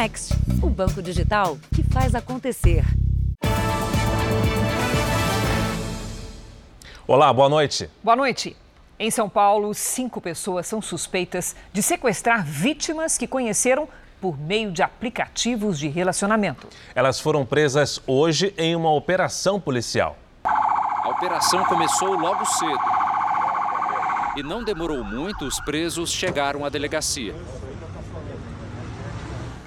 [0.00, 2.82] Next, o banco digital que faz acontecer.
[7.06, 7.90] Olá, boa noite.
[8.02, 8.56] Boa noite.
[8.98, 13.86] Em São Paulo, cinco pessoas são suspeitas de sequestrar vítimas que conheceram
[14.22, 16.66] por meio de aplicativos de relacionamento.
[16.94, 20.16] Elas foram presas hoje em uma operação policial.
[20.44, 22.80] A operação começou logo cedo.
[24.34, 27.34] E não demorou muito, os presos chegaram à delegacia.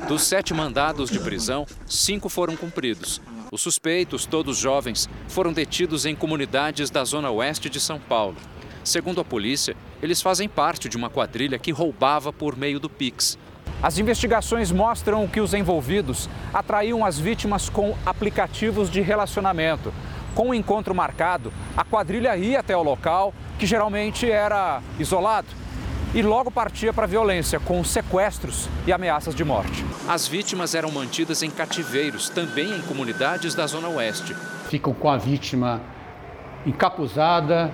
[0.08, 3.22] Dos sete mandados de prisão, cinco foram cumpridos.
[3.50, 8.36] Os suspeitos, todos jovens, foram detidos em comunidades da zona oeste de São Paulo.
[8.84, 13.38] Segundo a polícia, eles fazem parte de uma quadrilha que roubava por meio do Pix.
[13.82, 19.94] As investigações mostram que os envolvidos atraíam as vítimas com aplicativos de relacionamento.
[20.36, 25.48] Com o encontro marcado, a quadrilha ia até o local, que geralmente era isolado,
[26.14, 29.84] e logo partia para a violência, com sequestros e ameaças de morte.
[30.08, 34.36] As vítimas eram mantidas em cativeiros, também em comunidades da Zona Oeste.
[34.70, 35.82] Ficam com a vítima
[36.66, 37.72] encapuzada,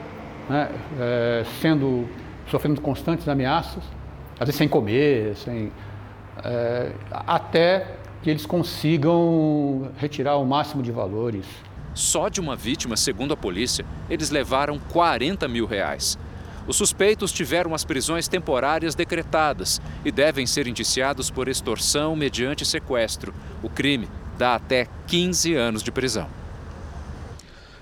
[0.50, 2.08] né, é, sendo,
[2.50, 3.84] sofrendo constantes ameaças,
[4.40, 5.72] às vezes sem comer, sem,
[6.44, 7.88] é, até
[8.23, 11.45] que eles consigam retirar o máximo de valores.
[11.94, 16.17] Só de uma vítima, segundo a polícia, eles levaram 40 mil reais.
[16.70, 23.34] Os suspeitos tiveram as prisões temporárias decretadas e devem ser indiciados por extorsão mediante sequestro.
[23.64, 26.30] O crime dá até 15 anos de prisão.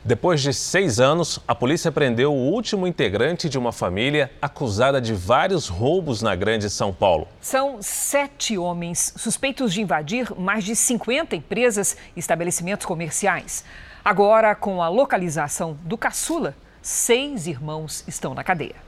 [0.05, 5.13] Depois de seis anos, a polícia prendeu o último integrante de uma família acusada de
[5.13, 7.27] vários roubos na Grande São Paulo.
[7.41, 13.65] São sete homens suspeitos de invadir mais de 50 empresas e estabelecimentos comerciais.
[14.05, 16.55] Agora, com a localização do caçula,
[16.87, 18.81] seis irmãos estão na cadeia.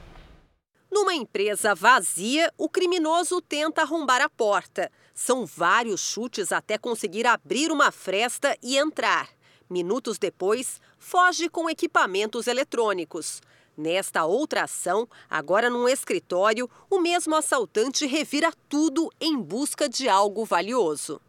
[0.90, 4.90] Numa empresa vazia, o criminoso tenta arrombar a porta.
[5.14, 9.28] São vários chutes até conseguir abrir uma fresta e entrar.
[9.68, 13.42] Minutos depois, foge com equipamentos eletrônicos.
[13.76, 20.46] Nesta outra ação, agora num escritório, o mesmo assaltante revira tudo em busca de algo
[20.46, 21.20] valioso.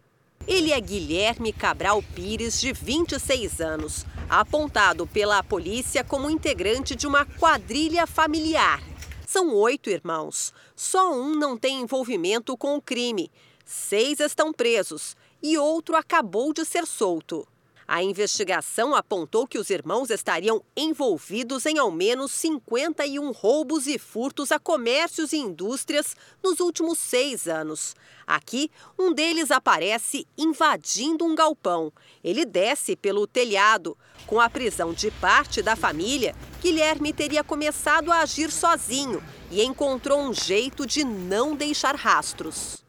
[0.47, 7.25] Ele é Guilherme Cabral Pires, de 26 anos, apontado pela polícia como integrante de uma
[7.25, 8.81] quadrilha familiar.
[9.25, 10.51] São oito irmãos.
[10.75, 13.31] Só um não tem envolvimento com o crime.
[13.63, 17.47] Seis estão presos e outro acabou de ser solto.
[17.93, 24.49] A investigação apontou que os irmãos estariam envolvidos em ao menos 51 roubos e furtos
[24.49, 27.93] a comércios e indústrias nos últimos seis anos.
[28.25, 31.91] Aqui, um deles aparece invadindo um galpão.
[32.23, 33.97] Ele desce pelo telhado.
[34.25, 39.21] Com a prisão de parte da família, Guilherme teria começado a agir sozinho
[39.51, 42.81] e encontrou um jeito de não deixar rastros.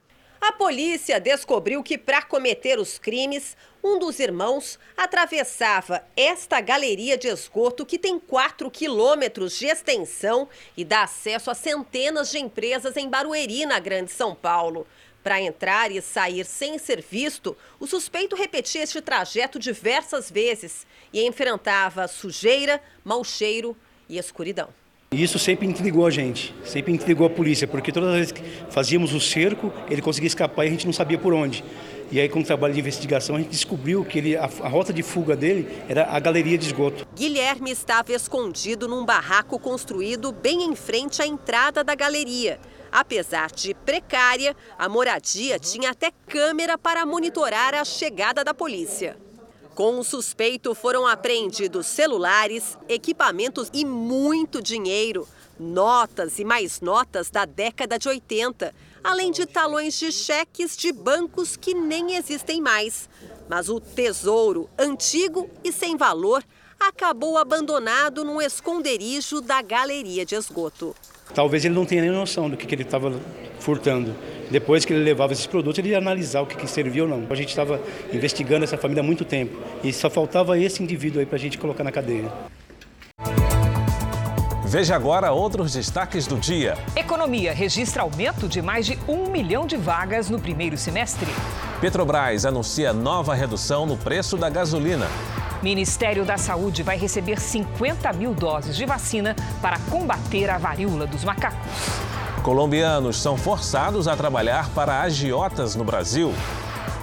[0.43, 7.27] A polícia descobriu que, para cometer os crimes, um dos irmãos atravessava esta galeria de
[7.27, 13.09] esgoto que tem 4 quilômetros de extensão e dá acesso a centenas de empresas em
[13.09, 14.87] Barueri, na Grande São Paulo.
[15.23, 21.25] Para entrar e sair sem ser visto, o suspeito repetia este trajeto diversas vezes e
[21.27, 23.77] enfrentava sujeira, mau cheiro
[24.09, 24.69] e escuridão.
[25.13, 29.13] Isso sempre intrigou a gente, sempre intrigou a polícia, porque todas as vezes que fazíamos
[29.13, 31.63] o cerco, ele conseguia escapar e a gente não sabia por onde.
[32.13, 34.93] E aí, com o trabalho de investigação, a gente descobriu que ele, a, a, rota
[34.93, 37.07] de fuga dele era a galeria de esgoto.
[37.15, 42.61] Guilherme estava escondido num barraco construído bem em frente à entrada da galeria.
[42.93, 49.17] Apesar de precária, a moradia tinha até câmera para monitorar a chegada da polícia.
[49.75, 55.27] Com o suspeito foram apreendidos celulares, equipamentos e muito dinheiro,
[55.59, 61.57] notas e mais notas da década de 80, além de talões de cheques de bancos
[61.57, 63.09] que nem existem mais.
[63.49, 66.43] Mas o tesouro, antigo e sem valor,
[66.79, 70.95] acabou abandonado num esconderijo da galeria de esgoto.
[71.35, 73.13] Talvez ele não tenha nem noção do que, que ele estava
[73.59, 74.15] furtando.
[74.51, 77.27] Depois que ele levava esses produtos, ele ia analisar o que, que servia ou não.
[77.31, 77.81] A gente estava
[78.13, 81.57] investigando essa família há muito tempo e só faltava esse indivíduo aí para a gente
[81.57, 82.31] colocar na cadeia.
[84.73, 86.79] Veja agora outros destaques do dia.
[86.97, 91.31] Economia registra aumento de mais de um milhão de vagas no primeiro semestre.
[91.79, 95.09] Petrobras anuncia nova redução no preço da gasolina.
[95.63, 101.23] Ministério da Saúde vai receber 50 mil doses de vacina para combater a varíola dos
[101.23, 101.59] macacos.
[102.43, 106.33] Colombianos são forçados a trabalhar para agiotas no Brasil.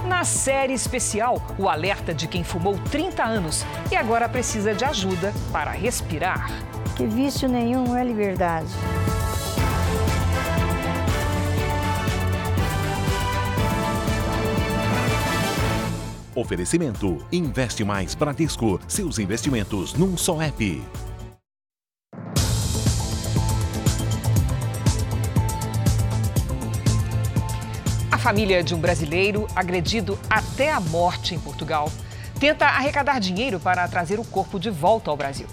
[0.08, 5.32] Na série especial, o alerta de quem fumou 30 anos e agora precisa de ajuda
[5.52, 6.50] para respirar.
[7.00, 8.68] Que vício nenhum é liberdade.
[16.34, 18.78] Oferecimento: Investe Mais Bradesco.
[18.86, 20.82] Seus investimentos num só app.
[28.12, 31.90] A família de um brasileiro agredido até a morte em Portugal
[32.38, 35.46] tenta arrecadar dinheiro para trazer o corpo de volta ao Brasil.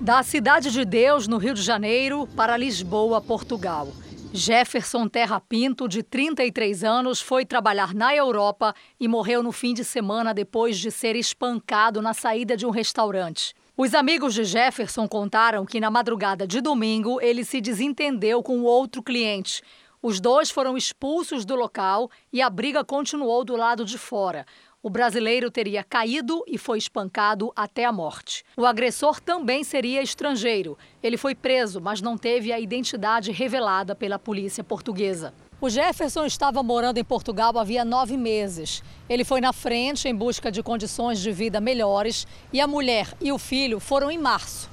[0.00, 3.88] Da Cidade de Deus, no Rio de Janeiro, para Lisboa, Portugal.
[4.32, 9.84] Jefferson Terra Pinto, de 33 anos, foi trabalhar na Europa e morreu no fim de
[9.84, 13.54] semana depois de ser espancado na saída de um restaurante.
[13.76, 19.02] Os amigos de Jefferson contaram que na madrugada de domingo ele se desentendeu com outro
[19.02, 19.60] cliente.
[20.02, 24.46] Os dois foram expulsos do local e a briga continuou do lado de fora.
[24.82, 28.42] O brasileiro teria caído e foi espancado até a morte.
[28.56, 30.78] O agressor também seria estrangeiro.
[31.02, 35.34] Ele foi preso, mas não teve a identidade revelada pela polícia portuguesa.
[35.60, 38.82] O Jefferson estava morando em Portugal havia nove meses.
[39.06, 43.30] Ele foi na frente em busca de condições de vida melhores e a mulher e
[43.30, 44.70] o filho foram em março.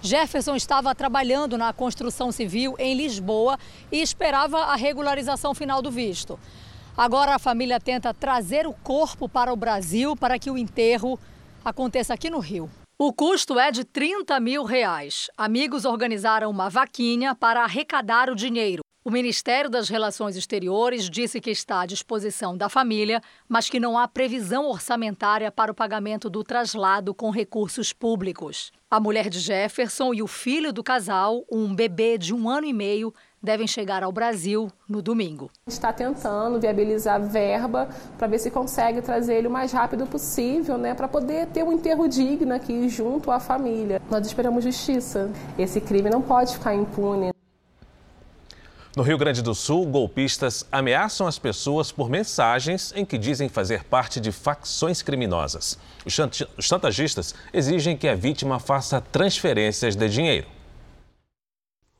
[0.00, 3.58] Jefferson estava trabalhando na construção civil em Lisboa
[3.92, 6.38] e esperava a regularização final do visto.
[6.96, 11.18] Agora a família tenta trazer o corpo para o Brasil para que o enterro
[11.64, 12.70] aconteça aqui no Rio.
[12.98, 15.30] O custo é de 30 mil reais.
[15.36, 18.82] Amigos organizaram uma vaquinha para arrecadar o dinheiro.
[19.02, 23.96] O Ministério das Relações Exteriores disse que está à disposição da família, mas que não
[23.96, 28.70] há previsão orçamentária para o pagamento do traslado com recursos públicos.
[28.90, 32.74] A mulher de Jefferson e o filho do casal, um bebê de um ano e
[32.74, 35.50] meio, devem chegar ao Brasil no domingo.
[35.66, 37.88] Está tentando viabilizar verba
[38.18, 41.72] para ver se consegue trazer ele o mais rápido possível, né, para poder ter um
[41.72, 44.00] enterro digno aqui junto à família.
[44.10, 45.30] Nós esperamos justiça.
[45.58, 47.30] Esse crime não pode ficar impune.
[48.96, 53.84] No Rio Grande do Sul, golpistas ameaçam as pessoas por mensagens em que dizem fazer
[53.84, 55.78] parte de facções criminosas.
[56.04, 56.18] Os
[56.58, 60.48] chantagistas exigem que a vítima faça transferências de dinheiro.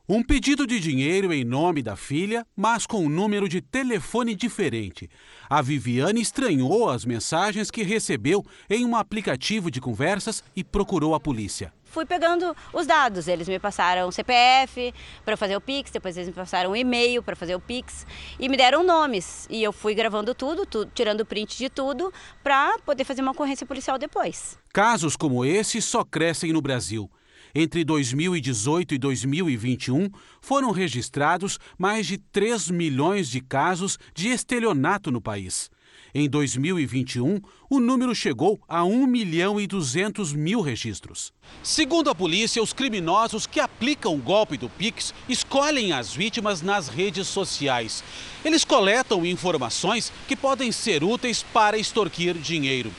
[0.09, 5.07] Um pedido de dinheiro em nome da filha, mas com um número de telefone diferente.
[5.47, 11.19] A Viviane estranhou as mensagens que recebeu em um aplicativo de conversas e procurou a
[11.19, 11.71] polícia.
[11.83, 14.93] Fui pegando os dados, eles me passaram o CPF
[15.23, 18.07] para fazer o Pix, depois eles me passaram o e-mail para fazer o Pix
[18.39, 19.45] e me deram nomes.
[19.49, 22.11] E eu fui gravando tudo, tudo tirando print de tudo,
[22.41, 24.57] para poder fazer uma ocorrência policial depois.
[24.73, 27.09] Casos como esse só crescem no Brasil.
[27.53, 30.09] Entre 2018 e 2021,
[30.41, 35.69] foram registrados mais de 3 milhões de casos de estelionato no país.
[36.13, 37.39] Em 2021,
[37.69, 41.31] o número chegou a 1 milhão e 200 mil registros.
[41.63, 46.89] Segundo a polícia, os criminosos que aplicam o golpe do Pix escolhem as vítimas nas
[46.89, 48.03] redes sociais.
[48.43, 52.91] Eles coletam informações que podem ser úteis para extorquir dinheiro.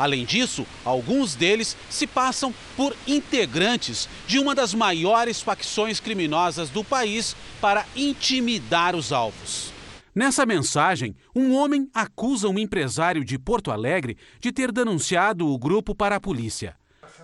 [0.00, 6.82] Além disso, alguns deles se passam por integrantes de uma das maiores facções criminosas do
[6.82, 9.70] país para intimidar os alvos.
[10.14, 15.94] Nessa mensagem, um homem acusa um empresário de Porto Alegre de ter denunciado o grupo
[15.94, 16.74] para a polícia.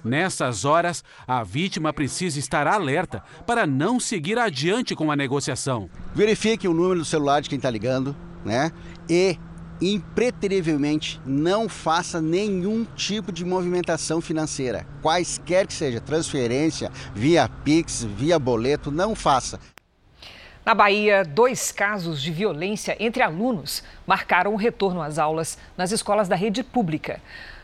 [0.04, 5.88] Nessas horas, a vítima precisa estar alerta para não seguir adiante com a negociação.
[6.14, 8.70] Verifique o número do celular de quem está ligando, né?
[9.08, 9.38] E
[9.80, 18.38] impreterivelmente não faça nenhum tipo de movimentação financeira, quaisquer que seja, transferência, via Pix, via
[18.38, 19.60] boleto, não faça.
[20.64, 26.26] Na Bahia, dois casos de violência entre alunos marcaram o retorno às aulas nas escolas
[26.26, 27.20] da rede pública.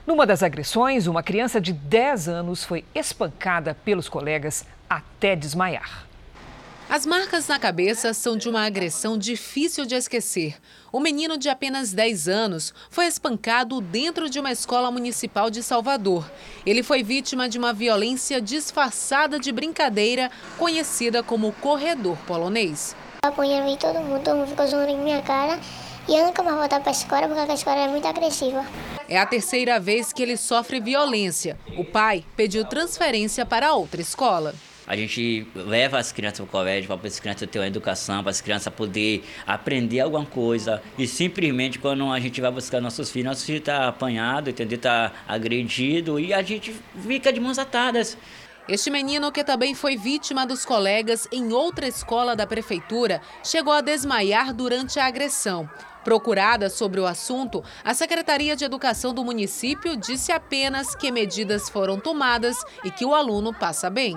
[0.06, 6.06] Numa das agressões, uma criança de 10 anos foi espancada pelos colegas até desmaiar.
[6.92, 10.56] As marcas na cabeça são de uma agressão difícil de esquecer.
[10.92, 16.30] O menino de apenas 10 anos foi espancado dentro de uma escola municipal de Salvador.
[16.66, 22.94] Ele foi vítima de uma violência disfarçada de brincadeira, conhecida como corredor polonês.
[23.24, 25.58] Apanhei todo mundo, todo mundo ficou zoando em minha cara.
[26.06, 28.66] E eu nunca mais voltar para a escola porque a escola é muito agressiva.
[29.08, 31.58] É a terceira vez que ele sofre violência.
[31.74, 34.54] O pai pediu transferência para outra escola.
[34.86, 38.30] A gente leva as crianças para o colégio para as crianças terem uma educação, para
[38.30, 40.82] as crianças poder aprender alguma coisa.
[40.98, 44.76] E simplesmente quando a gente vai buscar nossos filhos, nossos filhos estão tá apanhados, entendeu?
[44.76, 46.74] Está agredido e a gente
[47.06, 48.16] fica de mãos atadas.
[48.68, 53.80] Este menino, que também foi vítima dos colegas em outra escola da prefeitura, chegou a
[53.80, 55.68] desmaiar durante a agressão.
[56.04, 61.98] Procurada sobre o assunto, a Secretaria de Educação do município disse apenas que medidas foram
[61.98, 64.16] tomadas e que o aluno passa bem.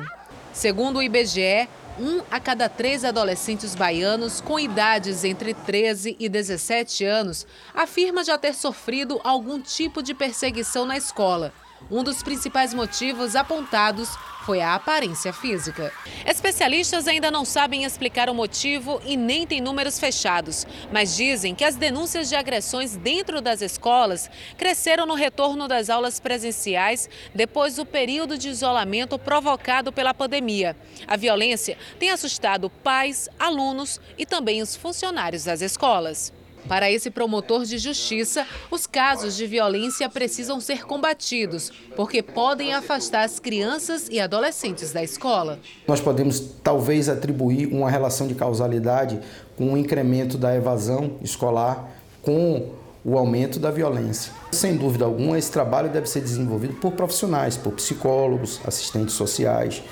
[0.56, 1.68] Segundo o IBGE,
[2.00, 8.38] um a cada três adolescentes baianos com idades entre 13 e 17 anos afirma já
[8.38, 11.52] ter sofrido algum tipo de perseguição na escola.
[11.90, 14.10] Um dos principais motivos apontados
[14.46, 15.92] foi a aparência física.
[16.26, 21.64] Especialistas ainda não sabem explicar o motivo e nem têm números fechados, mas dizem que
[21.64, 27.86] as denúncias de agressões dentro das escolas cresceram no retorno das aulas presenciais depois do
[27.86, 30.76] período de isolamento provocado pela pandemia.
[31.08, 36.32] A violência tem assustado pais, alunos e também os funcionários das escolas.
[36.68, 43.24] Para esse promotor de justiça, os casos de violência precisam ser combatidos, porque podem afastar
[43.24, 45.60] as crianças e adolescentes da escola.
[45.88, 49.20] Nós podemos talvez atribuir uma relação de causalidade
[49.56, 51.90] com o incremento da evasão escolar
[52.22, 52.72] com
[53.06, 54.34] o aumento da violência.
[54.52, 59.84] Sem dúvida alguma, esse trabalho deve ser desenvolvido por profissionais, por psicólogos, assistentes sociais,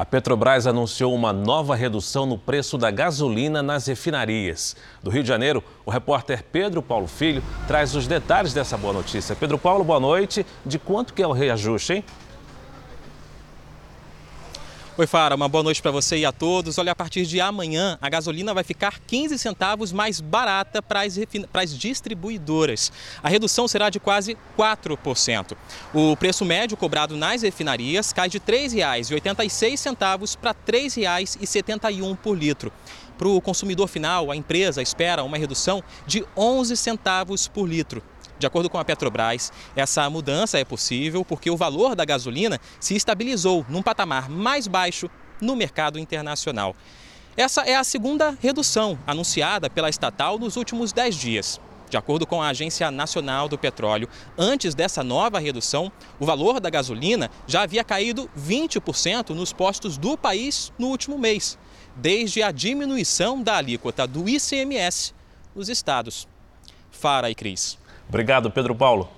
[0.00, 4.74] a Petrobras anunciou uma nova redução no preço da gasolina nas refinarias.
[5.02, 9.36] Do Rio de Janeiro, o repórter Pedro Paulo Filho traz os detalhes dessa boa notícia.
[9.36, 10.46] Pedro Paulo, boa noite.
[10.64, 12.04] De quanto que é o reajuste, hein?
[14.98, 16.76] Oi, Fara, uma boa noite para você e a todos.
[16.76, 21.16] Olha, a partir de amanhã, a gasolina vai ficar 15 centavos mais barata para as,
[21.54, 22.90] as distribuidoras.
[23.22, 25.56] A redução será de quase 4%.
[25.94, 32.72] O preço médio cobrado nas refinarias cai de R$ 3,86 para R$ 3,71 por litro.
[33.16, 38.02] Para o consumidor final, a empresa espera uma redução de 11 centavos por litro.
[38.40, 42.96] De acordo com a Petrobras, essa mudança é possível porque o valor da gasolina se
[42.96, 45.10] estabilizou num patamar mais baixo
[45.42, 46.74] no mercado internacional.
[47.36, 51.60] Essa é a segunda redução anunciada pela estatal nos últimos 10 dias.
[51.90, 56.70] De acordo com a Agência Nacional do Petróleo, antes dessa nova redução, o valor da
[56.70, 61.58] gasolina já havia caído 20% nos postos do país no último mês,
[61.94, 65.12] desde a diminuição da alíquota do ICMS
[65.54, 66.26] nos estados.
[66.90, 67.79] Fara e Cris.
[68.10, 69.08] Obrigado, Pedro Paulo.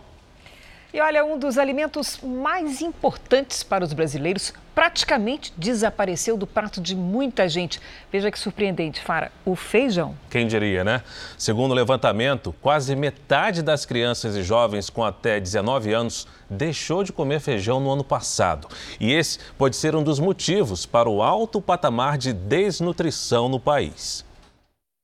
[0.93, 6.95] E olha, um dos alimentos mais importantes para os brasileiros praticamente desapareceu do prato de
[6.95, 7.81] muita gente.
[8.13, 10.15] Veja que surpreendente, Fara, o feijão.
[10.29, 11.03] Quem diria, né?
[11.39, 17.15] Segundo o levantamento, quase metade das crianças e jovens com até 19 anos deixou de
[17.15, 18.69] comer feijão no ano passado.
[19.01, 24.31] E esse pode ser um dos motivos para o alto patamar de desnutrição no país.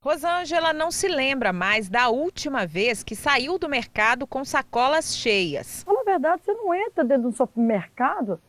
[0.01, 5.85] Rosângela não se lembra mais da última vez que saiu do mercado com sacolas cheias.
[5.85, 8.41] Na verdade, você não entra dentro de um supermercado.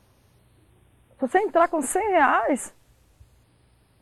[1.16, 2.76] Se você entrar com 100 reais,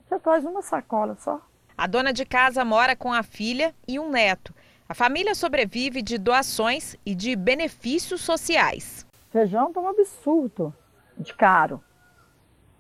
[0.03, 1.41] você traz uma sacola só.
[1.77, 4.53] A dona de casa mora com a filha e um neto.
[4.89, 9.05] A família sobrevive de doações e de benefícios sociais.
[9.31, 10.75] Feijão tá um absurdo
[11.17, 11.81] de caro.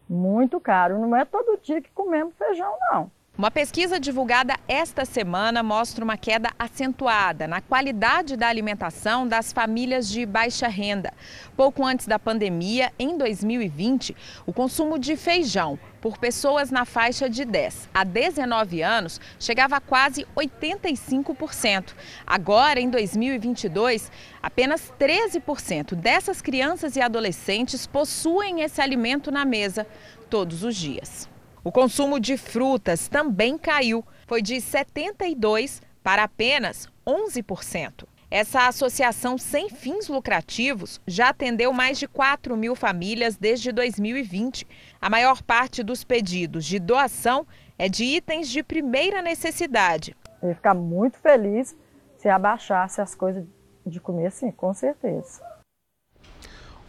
[0.09, 0.99] Muito caro.
[0.99, 3.16] Não é todo dia que comemos feijão, não.
[3.37, 10.09] Uma pesquisa divulgada esta semana mostra uma queda acentuada na qualidade da alimentação das famílias
[10.09, 11.13] de baixa renda.
[11.55, 17.45] Pouco antes da pandemia, em 2020, o consumo de feijão por pessoas na faixa de
[17.45, 21.93] 10 a 19 anos chegava a quase 85%.
[22.25, 29.85] Agora, em 2022, apenas 13% dessas crianças e adolescentes possuem esse alimento na mesa
[30.27, 31.36] todos os dias.
[31.67, 38.05] O consumo de frutas também caiu, foi de 72% para apenas 11%.
[38.31, 44.65] Essa associação sem fins lucrativos já atendeu mais de 4 mil famílias desde 2020.
[45.01, 47.45] A maior parte dos pedidos de doação
[47.77, 50.15] é de itens de primeira necessidade.
[50.41, 51.75] Eu ia ficar muito feliz
[52.15, 53.45] se abaixasse as coisas
[53.85, 55.46] de comer, sim, com certeza.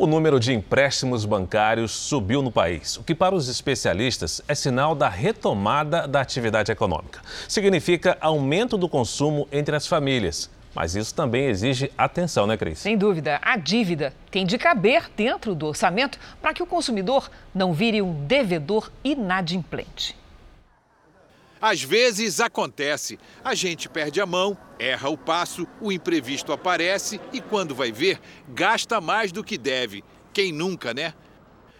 [0.00, 4.95] O número de empréstimos bancários subiu no país, o que para os especialistas é sinal
[4.95, 7.21] da retomada da atividade econômica.
[7.49, 10.49] Significa aumento do consumo entre as famílias.
[10.73, 12.78] Mas isso também exige atenção, né, Cris?
[12.78, 13.40] Sem dúvida.
[13.43, 18.25] A dívida tem de caber dentro do orçamento para que o consumidor não vire um
[18.25, 20.14] devedor inadimplente.
[21.60, 27.40] Às vezes acontece, a gente perde a mão, erra o passo, o imprevisto aparece e
[27.40, 30.04] quando vai ver, gasta mais do que deve.
[30.32, 31.14] Quem nunca, né?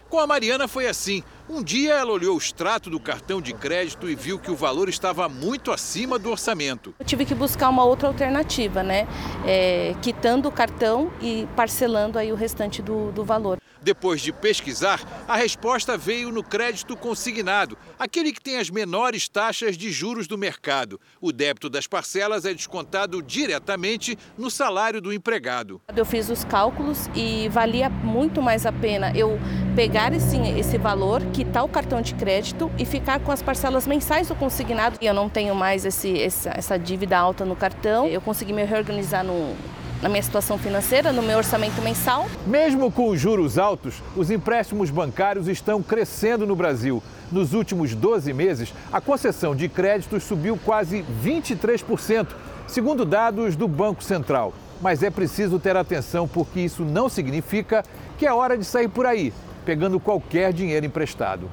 [0.09, 1.23] Com a Mariana foi assim.
[1.51, 4.87] Um dia ela olhou o extrato do cartão de crédito e viu que o valor
[4.87, 6.95] estava muito acima do orçamento.
[6.99, 9.09] Eu tive que buscar uma outra alternativa, né?
[9.47, 13.59] É, quitando o cartão e parcelando aí o restante do, do valor.
[13.81, 19.77] Depois de pesquisar, a resposta veio no crédito consignado, aquele que tem as menores taxas
[19.77, 21.01] de juros do mercado.
[21.21, 25.81] O débito das parcelas é descontado diretamente no salário do empregado.
[25.97, 29.39] Eu fiz os cálculos e valia muito mais a pena eu
[29.77, 34.27] pegar esse, esse valor, quitar o cartão de crédito e ficar com as parcelas mensais
[34.27, 34.99] do consignado.
[35.01, 39.23] Eu não tenho mais esse, essa, essa dívida alta no cartão, eu consegui me reorganizar
[39.23, 39.55] no,
[40.03, 42.27] na minha situação financeira, no meu orçamento mensal.
[42.45, 47.01] Mesmo com os juros altos, os empréstimos bancários estão crescendo no Brasil.
[47.31, 52.27] Nos últimos 12 meses, a concessão de créditos subiu quase 23%,
[52.67, 54.53] segundo dados do Banco Central.
[54.81, 57.85] Mas é preciso ter atenção porque isso não significa
[58.17, 59.33] que é hora de sair por aí,
[59.69, 61.51] pegando qualquer dinheiro emprestado.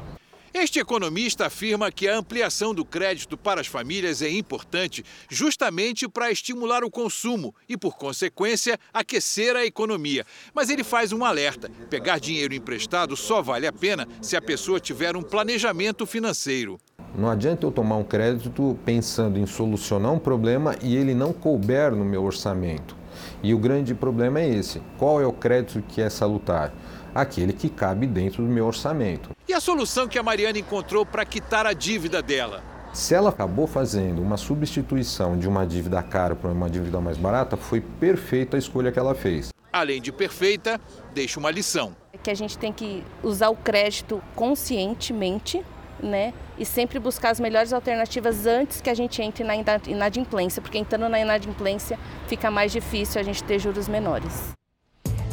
[0.53, 6.31] Este economista afirma que a ampliação do crédito para as famílias é importante justamente para
[6.31, 10.25] estimular o consumo e, por consequência, aquecer a economia.
[10.53, 14.79] Mas ele faz um alerta: pegar dinheiro emprestado só vale a pena se a pessoa
[14.79, 16.79] tiver um planejamento financeiro.
[17.17, 21.93] Não adianta eu tomar um crédito pensando em solucionar um problema e ele não couber
[21.93, 22.95] no meu orçamento.
[23.43, 26.73] E o grande problema é esse: qual é o crédito que é salutar?
[27.15, 29.29] Aquele que cabe dentro do meu orçamento.
[29.47, 32.61] E a solução que a Mariana encontrou para quitar a dívida dela?
[32.91, 37.55] Se ela acabou fazendo uma substituição de uma dívida cara por uma dívida mais barata,
[37.55, 39.47] foi perfeita a escolha que ela fez.
[39.71, 40.79] Além de perfeita,
[41.13, 41.95] deixa uma lição.
[42.11, 45.63] É que a gente tem que usar o crédito conscientemente,
[46.01, 46.33] né?
[46.57, 51.07] E sempre buscar as melhores alternativas antes que a gente entre na inadimplência, porque entrando
[51.07, 54.51] na inadimplência fica mais difícil a gente ter juros menores.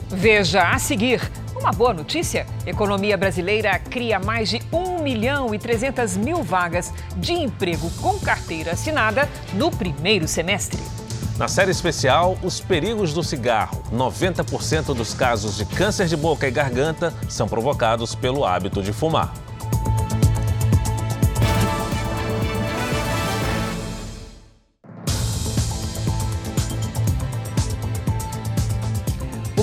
[0.09, 1.21] Veja a seguir.
[1.62, 7.35] Uma boa notícia: economia brasileira cria mais de 1 milhão e 300 mil vagas de
[7.35, 10.81] emprego com carteira assinada no primeiro semestre.
[11.38, 13.81] Na série especial, os perigos do cigarro.
[13.92, 19.33] 90% dos casos de câncer de boca e garganta são provocados pelo hábito de fumar.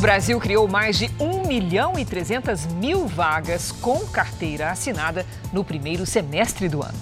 [0.10, 5.24] Brasil criou mais de 1 milhão e 300 mil vagas com carteira assinada
[5.54, 6.98] no primeiro semestre do ano.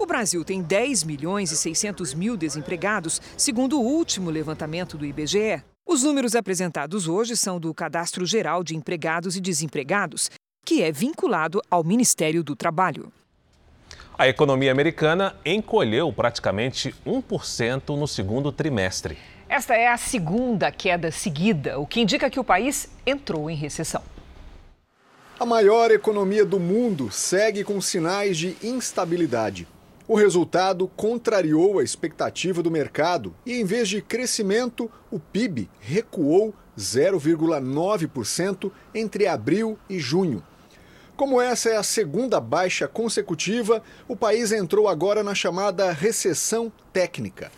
[0.01, 5.63] O Brasil tem 10 milhões e 600 mil desempregados, segundo o último levantamento do IBGE.
[5.87, 10.31] Os números apresentados hoje são do Cadastro Geral de Empregados e Desempregados,
[10.65, 13.13] que é vinculado ao Ministério do Trabalho.
[14.17, 19.19] A economia americana encolheu praticamente 1% no segundo trimestre.
[19.51, 24.03] Esta é a segunda queda seguida, o que indica que o país entrou em recessão.
[25.39, 29.69] A maior economia do mundo segue com sinais de instabilidade.
[30.11, 36.53] O resultado contrariou a expectativa do mercado e, em vez de crescimento, o PIB recuou
[36.77, 40.43] 0,9% entre abril e junho.
[41.17, 47.53] Como essa é a segunda baixa consecutiva, o país entrou agora na chamada recessão técnica.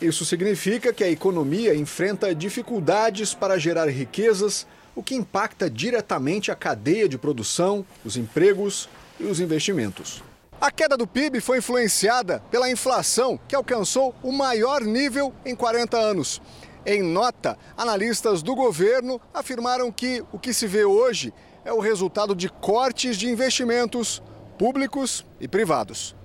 [0.00, 4.66] Isso significa que a economia enfrenta dificuldades para gerar riquezas,
[4.96, 8.88] o que impacta diretamente a cadeia de produção, os empregos
[9.20, 10.26] e os investimentos.
[10.60, 15.96] A queda do PIB foi influenciada pela inflação, que alcançou o maior nível em 40
[15.96, 16.42] anos.
[16.84, 21.32] Em nota, analistas do governo afirmaram que o que se vê hoje
[21.64, 24.20] é o resultado de cortes de investimentos
[24.58, 26.16] públicos e privados.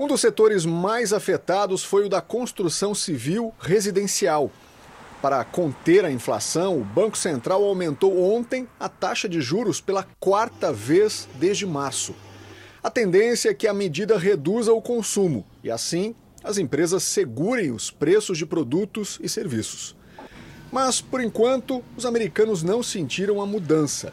[0.00, 4.50] Um dos setores mais afetados foi o da construção civil residencial.
[5.20, 10.72] Para conter a inflação, o Banco Central aumentou ontem a taxa de juros pela quarta
[10.72, 12.14] vez desde março.
[12.84, 17.90] A tendência é que a medida reduza o consumo e, assim, as empresas segurem os
[17.90, 19.96] preços de produtos e serviços.
[20.70, 24.12] Mas, por enquanto, os americanos não sentiram a mudança.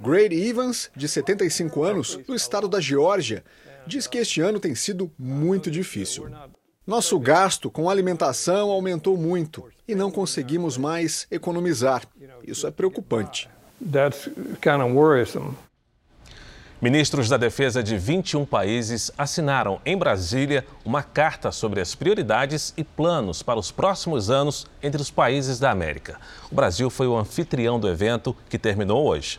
[0.00, 3.44] Grady Evans, de 75 anos, do estado da Geórgia,
[3.86, 6.28] diz que este ano tem sido muito difícil.
[6.84, 12.02] Nosso gasto com alimentação aumentou muito e não conseguimos mais economizar.
[12.44, 13.48] Isso é preocupante.
[13.92, 14.28] That's
[14.60, 15.54] kind of worrisome.
[16.82, 22.82] Ministros da Defesa de 21 países assinaram em Brasília uma carta sobre as prioridades e
[22.82, 26.18] planos para os próximos anos entre os países da América.
[26.50, 29.38] O Brasil foi o anfitrião do evento que terminou hoje.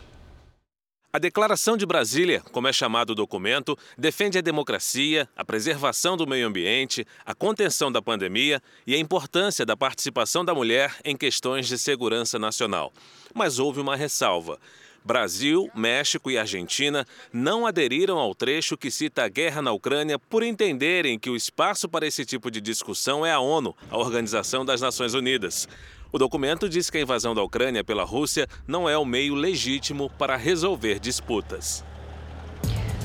[1.12, 6.26] A Declaração de Brasília, como é chamado o documento, defende a democracia, a preservação do
[6.26, 11.68] meio ambiente, a contenção da pandemia e a importância da participação da mulher em questões
[11.68, 12.90] de segurança nacional.
[13.34, 14.58] Mas houve uma ressalva.
[15.04, 20.42] Brasil, México e Argentina não aderiram ao trecho que cita a guerra na Ucrânia por
[20.42, 24.80] entenderem que o espaço para esse tipo de discussão é a ONU, a Organização das
[24.80, 25.68] Nações Unidas.
[26.10, 30.08] O documento diz que a invasão da Ucrânia pela Rússia não é o meio legítimo
[30.18, 31.84] para resolver disputas.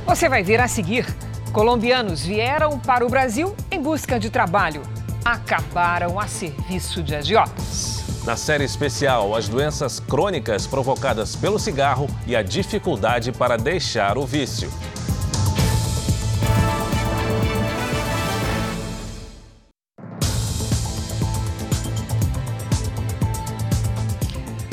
[0.05, 1.05] Você vai ver a seguir.
[1.51, 4.83] Colombianos vieram para o Brasil em busca de trabalho.
[5.23, 8.03] Acabaram a serviço de agiotas.
[8.25, 14.25] Na série especial, as doenças crônicas provocadas pelo cigarro e a dificuldade para deixar o
[14.25, 14.71] vício.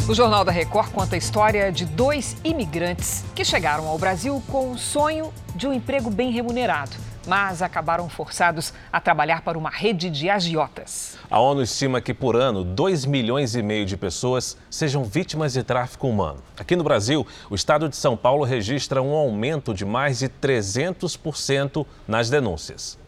[0.09, 4.71] O Jornal da Record conta a história de dois imigrantes que chegaram ao Brasil com
[4.71, 6.93] o sonho de um emprego bem remunerado,
[7.27, 11.19] mas acabaram forçados a trabalhar para uma rede de agiotas.
[11.31, 15.63] A ONU estima que por ano 2 milhões e meio de pessoas sejam vítimas de
[15.63, 16.43] tráfico humano.
[16.57, 21.85] Aqui no Brasil, o estado de São Paulo registra um aumento de mais de 300%
[22.07, 22.99] nas denúncias.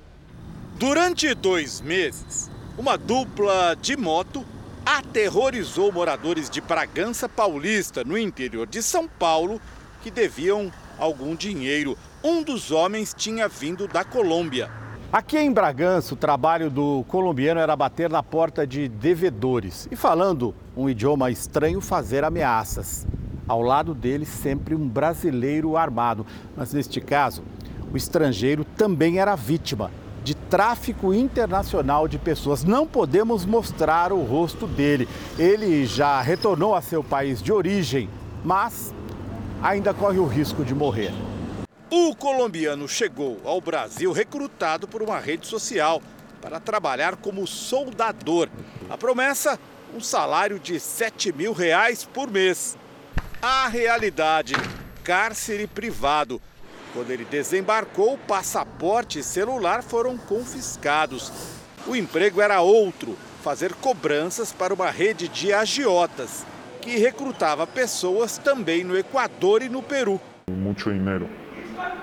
[0.76, 4.44] Durante dois meses, uma dupla de moto
[4.87, 9.61] aterrorizou moradores de Bragança Paulista, no interior de São Paulo,
[10.02, 11.96] que deviam algum dinheiro.
[12.22, 14.70] Um dos homens tinha vindo da Colômbia.
[15.11, 20.54] Aqui em Bragança, o trabalho do colombiano era bater na porta de devedores e, falando
[20.76, 23.06] um idioma estranho, fazer ameaças.
[23.46, 26.26] Ao lado dele, sempre um brasileiro armado.
[26.54, 27.42] Mas neste caso,
[27.90, 29.90] o estrangeiro também era vítima
[30.22, 32.62] de tráfico internacional de pessoas.
[32.62, 35.08] Não podemos mostrar o rosto dele.
[35.38, 38.11] Ele já retornou a seu país de origem,
[38.44, 38.94] mas
[39.62, 41.12] ainda corre o risco de morrer.
[41.90, 46.03] O colombiano chegou ao Brasil recrutado por uma rede social
[46.40, 48.49] para trabalhar como soldador.
[48.88, 49.59] A promessa:
[49.94, 52.77] um salário de 7 mil reais por mês.
[53.40, 54.55] A realidade:
[55.03, 56.40] cárcere privado.
[56.92, 61.33] Quando ele desembarcou, passaporte e celular foram confiscados.
[61.87, 66.44] O emprego era outro: fazer cobranças para uma rede de agiotas,
[66.80, 70.20] que recrutava pessoas também no Equador e no Peru.
[70.50, 71.28] Muito dinheiro.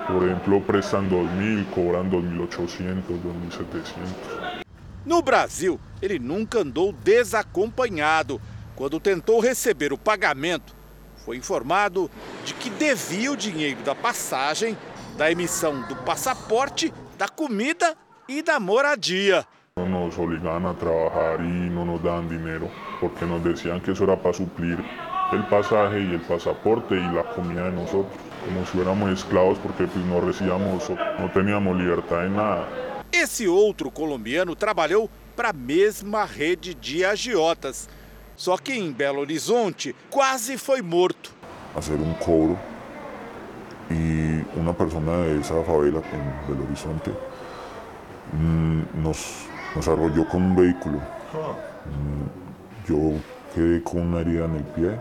[0.08, 4.64] Por exemplo, prestam 2.000, cobram 2.800, 2.700.
[5.06, 8.42] No Brasil, ele nunca andou desacompanhado.
[8.76, 10.76] Quando tentou receber o pagamento,
[11.24, 12.10] foi informado
[12.44, 14.78] de que devia o dinheiro da passagem,
[15.18, 17.96] da emissão do passaporte, da comida
[18.28, 19.46] e da moradia.
[20.06, 22.70] Nos obligaban a trabajar y no nos daban dinero
[23.02, 24.78] porque nos decían que eso era para suplir
[25.32, 28.14] el pasaje y el pasaporte y la comida de nosotros,
[28.46, 32.68] como si fuéramos esclavos porque pues, no recibíamos, no teníamos libertad en nada.
[33.12, 37.90] Esse outro colombiano trabalhou para a mesma rede de agiotas.
[38.36, 41.34] Só que em Belo Horizonte quase foi morto.
[41.76, 42.60] Hacer un cobro
[43.90, 47.12] y una persona de esa favela en Belo Horizonte
[48.34, 49.02] mm,
[49.76, 51.00] nos, nos arrolló con un vehículo.
[51.86, 53.20] Mm, yo
[53.54, 55.00] quedé con una herida en el pie,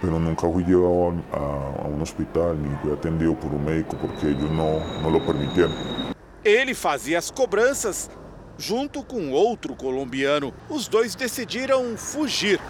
[0.00, 4.28] pero nunca fui llevado a, a un hospital ni fui atendido por un médico porque
[4.28, 5.72] ellos no, no lo permitieron.
[6.44, 8.08] Ele fazia as cobranças
[8.56, 10.54] junto com outro colombiano.
[10.70, 12.60] Os dois decidiram fugir.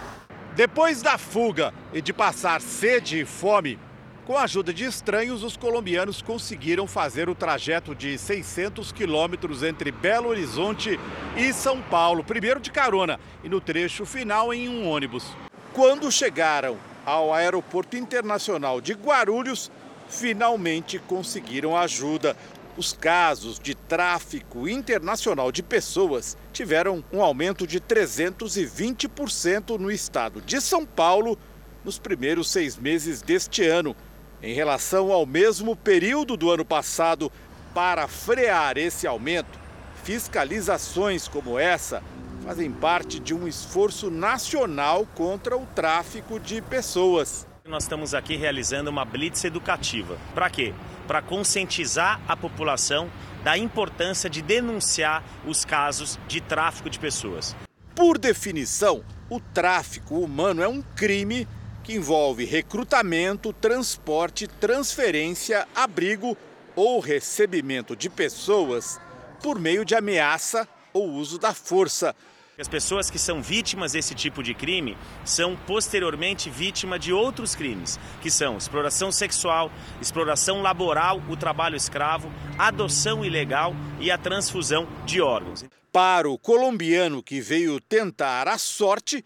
[0.54, 3.78] Depois da fuga e de passar sede e fome,
[4.26, 9.92] com a ajuda de estranhos, os colombianos conseguiram fazer o trajeto de 600 quilômetros entre
[9.92, 10.98] Belo Horizonte
[11.36, 15.24] e São Paulo, primeiro de carona e no trecho final em um ônibus.
[15.72, 19.70] Quando chegaram ao Aeroporto Internacional de Guarulhos,
[20.08, 22.36] finalmente conseguiram ajuda.
[22.76, 30.60] Os casos de tráfico internacional de pessoas tiveram um aumento de 320% no estado de
[30.60, 31.38] São Paulo
[31.86, 33.94] nos primeiros seis meses deste ano,
[34.42, 37.30] em relação ao mesmo período do ano passado.
[37.74, 39.58] Para frear esse aumento,
[40.02, 42.02] fiscalizações como essa
[42.44, 47.46] fazem parte de um esforço nacional contra o tráfico de pessoas.
[47.66, 50.16] Nós estamos aqui realizando uma blitz educativa.
[50.32, 50.72] Para quê?
[51.08, 53.10] Para conscientizar a população
[53.42, 57.56] da importância de denunciar os casos de tráfico de pessoas.
[57.94, 61.48] Por definição, o tráfico humano é um crime
[61.86, 66.36] que envolve recrutamento, transporte, transferência, abrigo
[66.74, 69.00] ou recebimento de pessoas
[69.40, 72.12] por meio de ameaça ou uso da força.
[72.58, 78.00] As pessoas que são vítimas desse tipo de crime são posteriormente vítimas de outros crimes,
[78.20, 79.70] que são exploração sexual,
[80.02, 85.64] exploração laboral, o trabalho escravo, adoção ilegal e a transfusão de órgãos.
[85.92, 89.24] Para o colombiano que veio tentar a sorte,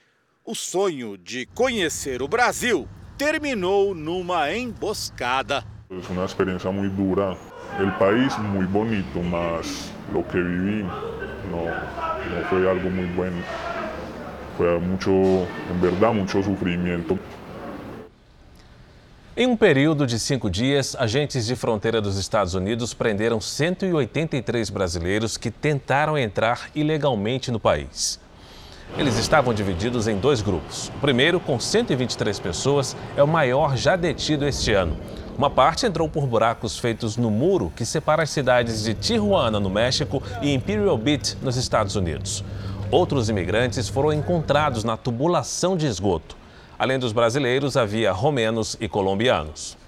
[0.50, 5.64] o sonho de conhecer o Brasil terminou numa emboscada.
[5.88, 7.36] É uma experiência muito dura.
[7.78, 10.82] O país muito bonito, mas o que vivi
[11.52, 11.66] não,
[12.34, 13.30] não foi algo muito bom.
[14.56, 17.16] Foi muito, em verdade, muito sofrimento.
[19.36, 25.36] Em um período de cinco dias, agentes de fronteira dos Estados Unidos prenderam 183 brasileiros
[25.36, 28.18] que tentaram entrar ilegalmente no país.
[28.98, 30.88] Eles estavam divididos em dois grupos.
[30.88, 34.96] O primeiro, com 123 pessoas, é o maior já detido este ano.
[35.38, 39.70] Uma parte entrou por buracos feitos no muro que separa as cidades de Tijuana, no
[39.70, 42.44] México, e Imperial Beach, nos Estados Unidos.
[42.90, 46.37] Outros imigrantes foram encontrados na tubulação de esgoto.
[46.79, 49.79] Além dos brasileiros, havia romenos e colombianos.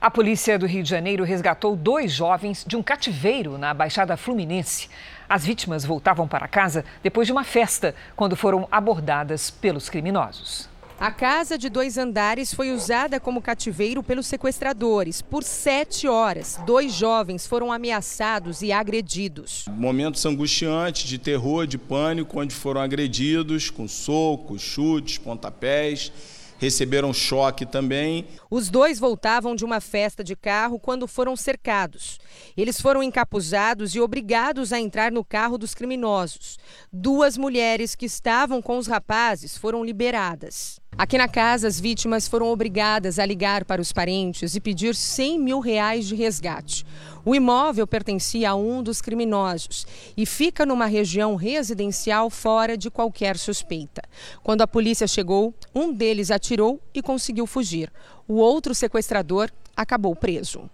[0.00, 4.90] A polícia do Rio de Janeiro resgatou dois jovens de um cativeiro na Baixada Fluminense.
[5.28, 10.68] As vítimas voltavam para casa depois de uma festa, quando foram abordadas pelos criminosos.
[10.98, 15.20] A casa de dois andares foi usada como cativeiro pelos sequestradores.
[15.20, 19.64] Por sete horas, dois jovens foram ameaçados e agredidos.
[19.68, 26.12] Momentos angustiantes de terror, de pânico, onde foram agredidos com socos, chutes, pontapés
[26.58, 28.26] receberam choque também.
[28.50, 32.18] Os dois voltavam de uma festa de carro quando foram cercados.
[32.56, 36.58] Eles foram encapuzados e obrigados a entrar no carro dos criminosos.
[36.92, 40.80] Duas mulheres que estavam com os rapazes foram liberadas.
[40.96, 45.40] Aqui na casa, as vítimas foram obrigadas a ligar para os parentes e pedir 100
[45.40, 46.86] mil reais de resgate.
[47.24, 49.84] O imóvel pertencia a um dos criminosos
[50.16, 54.02] e fica numa região residencial fora de qualquer suspeita.
[54.40, 57.90] Quando a polícia chegou, um deles atirou e conseguiu fugir.
[58.28, 60.70] O outro sequestrador acabou preso.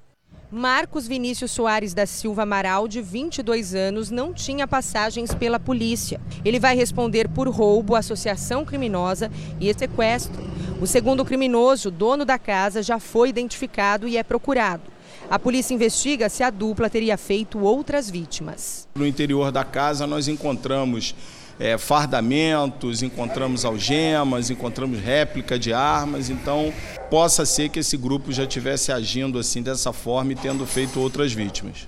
[0.53, 6.21] Marcos Vinícius Soares da Silva Amaral, de 22 anos, não tinha passagens pela polícia.
[6.45, 10.43] Ele vai responder por roubo, associação criminosa e sequestro.
[10.81, 14.83] O segundo criminoso, dono da casa, já foi identificado e é procurado.
[15.31, 18.89] A polícia investiga se a dupla teria feito outras vítimas.
[18.97, 21.15] No interior da casa, nós encontramos
[21.61, 26.73] é, fardamentos, encontramos algemas, encontramos réplica de armas, então
[27.11, 31.35] possa ser que esse grupo já estivesse agindo assim dessa forma e tendo feito outras
[31.35, 31.87] vítimas.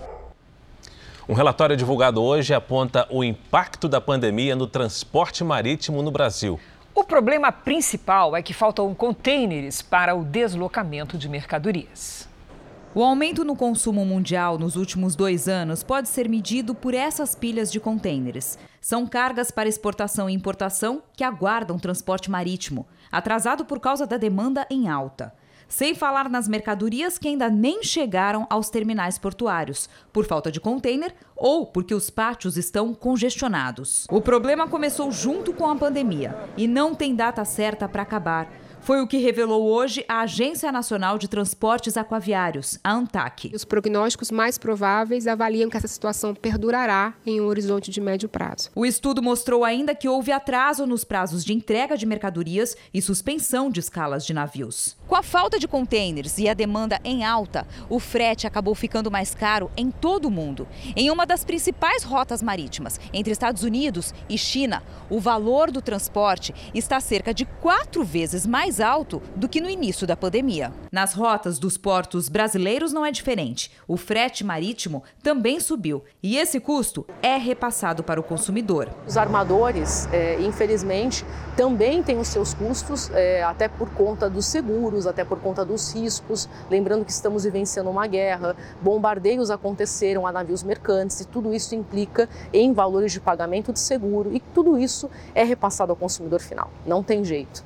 [1.26, 6.60] Um relatório divulgado hoje aponta o impacto da pandemia no transporte marítimo no Brasil.
[6.94, 12.28] O problema principal é que faltam containers para o deslocamento de mercadorias.
[12.94, 17.72] O aumento no consumo mundial nos últimos dois anos pode ser medido por essas pilhas
[17.72, 18.58] de contêineres.
[18.82, 24.66] São cargas para exportação e importação que aguardam transporte marítimo, atrasado por causa da demanda
[24.68, 25.32] em alta.
[25.66, 31.14] Sem falar nas mercadorias que ainda nem chegaram aos terminais portuários, por falta de container
[31.34, 34.06] ou porque os pátios estão congestionados.
[34.10, 38.52] O problema começou junto com a pandemia e não tem data certa para acabar.
[38.82, 43.52] Foi o que revelou hoje a Agência Nacional de Transportes Aquaviários, a ANTAC.
[43.54, 48.70] Os prognósticos mais prováveis avaliam que essa situação perdurará em um horizonte de médio prazo.
[48.74, 53.70] O estudo mostrou ainda que houve atraso nos prazos de entrega de mercadorias e suspensão
[53.70, 54.96] de escalas de navios.
[55.12, 59.34] Com a falta de contêineres e a demanda em alta, o frete acabou ficando mais
[59.34, 60.66] caro em todo o mundo.
[60.96, 66.54] Em uma das principais rotas marítimas, entre Estados Unidos e China, o valor do transporte
[66.72, 70.72] está cerca de quatro vezes mais mais alto do que no início da pandemia.
[70.90, 73.70] Nas rotas dos portos brasileiros não é diferente.
[73.86, 78.88] O frete marítimo também subiu e esse custo é repassado para o consumidor.
[79.06, 81.24] Os armadores, é, infelizmente,
[81.56, 85.92] também têm os seus custos, é, até por conta dos seguros, até por conta dos
[85.94, 86.48] riscos.
[86.70, 92.28] Lembrando que estamos vivenciando uma guerra, bombardeios aconteceram a navios mercantes e tudo isso implica
[92.52, 96.70] em valores de pagamento de seguro e tudo isso é repassado ao consumidor final.
[96.86, 97.64] Não tem jeito.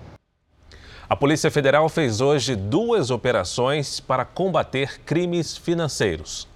[1.09, 6.49] A Polícia Federal fez hoje duas operações para combater crimes financeiros.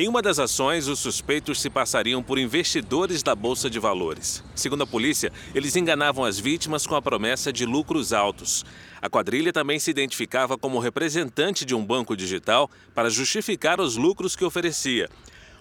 [0.00, 4.44] Em uma das ações, os suspeitos se passariam por investidores da Bolsa de Valores.
[4.54, 8.64] Segundo a polícia, eles enganavam as vítimas com a promessa de lucros altos.
[9.02, 14.36] A quadrilha também se identificava como representante de um banco digital para justificar os lucros
[14.36, 15.08] que oferecia.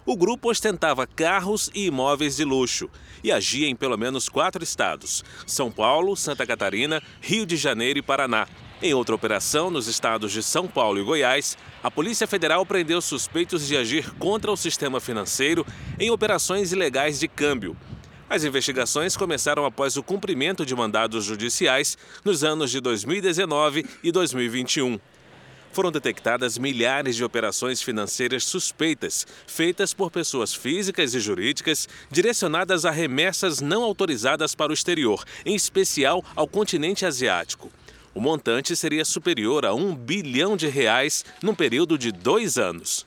[0.06, 2.92] O grupo ostentava carros e imóveis de luxo
[3.24, 8.04] e agia em pelo menos quatro estados: São Paulo, Santa Catarina, Rio de Janeiro e
[8.04, 8.48] Paraná.
[8.80, 13.66] Em outra operação, nos estados de São Paulo e Goiás, a Polícia Federal prendeu suspeitos
[13.66, 15.66] de agir contra o sistema financeiro
[16.00, 17.76] em operações ilegais de câmbio.
[18.30, 25.00] As investigações começaram após o cumprimento de mandados judiciais nos anos de 2019 e 2021
[25.78, 32.90] foram detectadas milhares de operações financeiras suspeitas, feitas por pessoas físicas e jurídicas, direcionadas a
[32.90, 37.72] remessas não autorizadas para o exterior, em especial ao continente asiático.
[38.18, 43.06] O montante seria superior a um bilhão de reais num período de dois anos.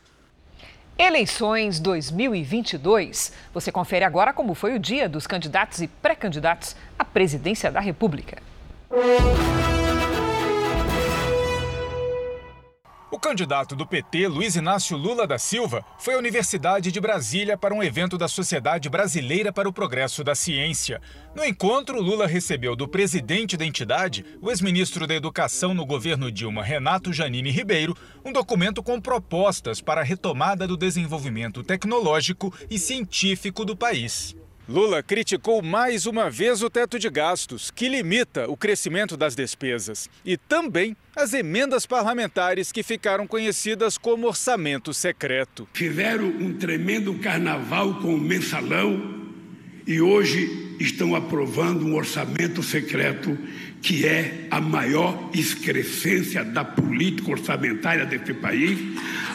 [0.97, 3.33] Eleições 2022.
[3.53, 8.41] Você confere agora como foi o dia dos candidatos e pré-candidatos à presidência da República.
[13.13, 17.75] O candidato do PT, Luiz Inácio Lula da Silva, foi à Universidade de Brasília para
[17.75, 21.01] um evento da Sociedade Brasileira para o Progresso da Ciência.
[21.35, 26.63] No encontro, Lula recebeu do presidente da entidade, o ex-ministro da Educação no governo Dilma,
[26.63, 33.65] Renato Janine Ribeiro, um documento com propostas para a retomada do desenvolvimento tecnológico e científico
[33.65, 34.37] do país.
[34.71, 40.09] Lula criticou mais uma vez o teto de gastos, que limita o crescimento das despesas,
[40.25, 45.67] e também as emendas parlamentares que ficaram conhecidas como orçamento secreto.
[45.75, 49.27] Fizeram um tremendo carnaval com o mensalão
[49.85, 53.37] e hoje estão aprovando um orçamento secreto
[53.83, 58.79] que é a maior excrescência da política orçamentária desse país,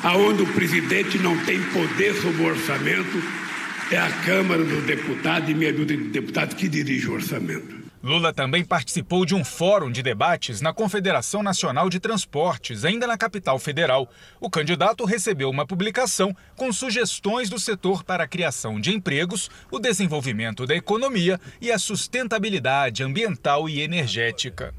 [0.02, 3.44] aonde o presidente não tem poder sobre o orçamento
[3.91, 7.86] é a Câmara dos Deputados e meia dúzia de deputados que dirige o orçamento.
[8.02, 13.17] Lula também participou de um fórum de debates na Confederação Nacional de Transportes, ainda na
[13.17, 14.08] capital federal.
[14.39, 19.80] O candidato recebeu uma publicação com sugestões do setor para a criação de empregos, o
[19.80, 24.74] desenvolvimento da economia e a sustentabilidade ambiental e energética.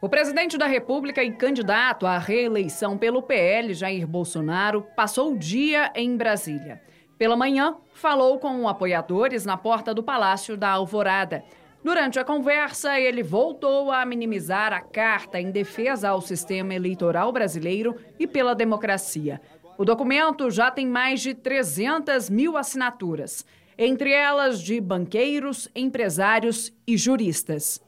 [0.00, 5.90] O presidente da República e candidato à reeleição pelo PL, Jair Bolsonaro, passou o dia
[5.94, 6.80] em Brasília.
[7.18, 11.42] Pela manhã, falou com apoiadores na porta do Palácio da Alvorada.
[11.82, 17.96] Durante a conversa, ele voltou a minimizar a carta em defesa ao sistema eleitoral brasileiro
[18.18, 19.40] e pela democracia.
[19.78, 23.46] O documento já tem mais de 300 mil assinaturas,
[23.78, 27.80] entre elas de banqueiros, empresários e juristas.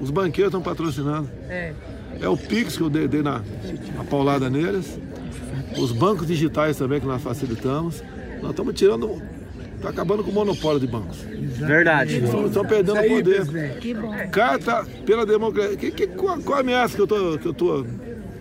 [0.00, 1.28] Os banqueiros estão patrocinando.
[1.48, 1.74] É.
[2.20, 3.42] É o Pix que eu dei, dei na,
[3.96, 4.98] na paulada neles.
[5.76, 8.02] Os bancos digitais também que nós facilitamos.
[8.40, 9.20] Nós estamos tirando.
[9.78, 11.18] Está acabando com o monopólio de bancos.
[11.20, 12.18] Verdade.
[12.18, 13.78] Estão perdendo o poder.
[13.78, 14.12] Que bom.
[14.32, 15.76] Carta pela democracia.
[15.76, 17.86] Que, que, qual, qual a ameaça que eu estou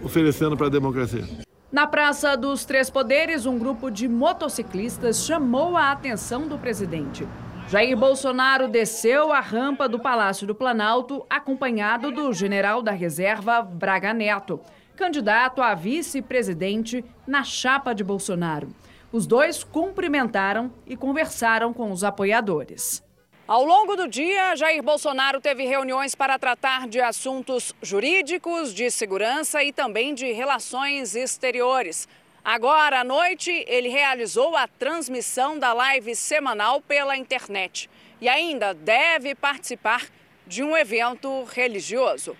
[0.04, 1.23] oferecendo para a democracia?
[1.71, 7.28] Na Praça dos Três Poderes, um grupo de motociclistas chamou a atenção do presidente.
[7.69, 14.12] Jair Bolsonaro desceu a rampa do Palácio do Planalto, acompanhado do general da reserva Braga
[14.12, 14.60] Neto,
[14.95, 18.69] candidato a vice-presidente na chapa de Bolsonaro.
[19.12, 23.02] Os dois cumprimentaram e conversaram com os apoiadores.
[23.48, 29.63] Ao longo do dia, Jair Bolsonaro teve reuniões para tratar de assuntos jurídicos, de segurança
[29.63, 32.06] e também de relações exteriores.
[32.43, 37.89] Agora à noite, ele realizou a transmissão da live semanal pela internet
[38.20, 40.04] e ainda deve participar
[40.46, 42.36] de um evento religioso.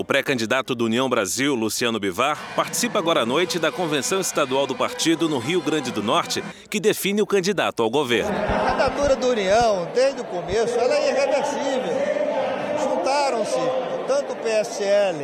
[0.00, 4.74] O pré-candidato do União Brasil, Luciano Bivar, participa agora à noite da convenção estadual do
[4.74, 8.30] partido no Rio Grande do Norte, que define o candidato ao governo.
[8.34, 12.82] A candidatura do União, desde o começo, ela é irreversível.
[12.82, 13.60] Juntaram-se
[14.06, 15.18] tanto o PSL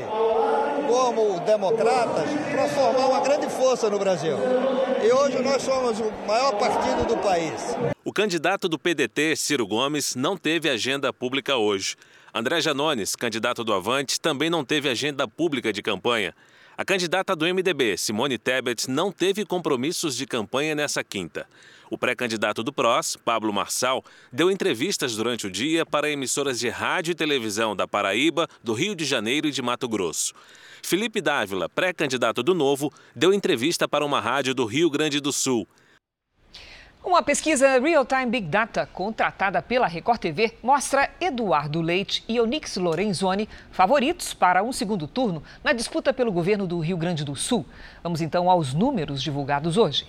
[0.86, 4.36] como o Democratas para formar uma grande força no Brasil.
[5.02, 7.74] E hoje nós somos o maior partido do país.
[8.04, 11.96] O candidato do PDT, Ciro Gomes, não teve agenda pública hoje.
[12.38, 16.34] André Janones, candidato do Avante, também não teve agenda pública de campanha.
[16.76, 21.48] A candidata do MDB, Simone Tebet, não teve compromissos de campanha nessa quinta.
[21.90, 27.12] O pré-candidato do PROS, Pablo Marçal, deu entrevistas durante o dia para emissoras de rádio
[27.12, 30.34] e televisão da Paraíba, do Rio de Janeiro e de Mato Grosso.
[30.82, 35.66] Felipe Dávila, pré-candidato do Novo, deu entrevista para uma rádio do Rio Grande do Sul.
[37.06, 42.76] Uma pesquisa Real Time Big Data contratada pela Record TV mostra Eduardo Leite e Onix
[42.76, 47.64] Lorenzoni favoritos para um segundo turno na disputa pelo governo do Rio Grande do Sul.
[48.02, 50.04] Vamos então aos números divulgados hoje.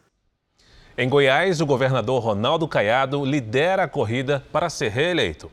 [0.99, 5.51] Em Goiás, o governador Ronaldo Caiado lidera a corrida para ser reeleito.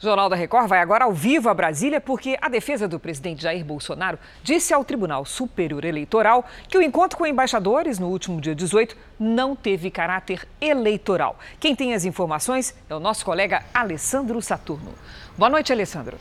[0.00, 3.64] Jornal da Record vai agora ao vivo a Brasília porque a defesa do presidente Jair
[3.64, 8.96] Bolsonaro disse ao Tribunal Superior Eleitoral que o encontro com embaixadores no último dia 18
[9.18, 11.36] não teve caráter eleitoral.
[11.58, 14.94] Quem tem as informações é o nosso colega Alessandro Saturno.
[15.36, 16.16] Boa noite, Alessandro.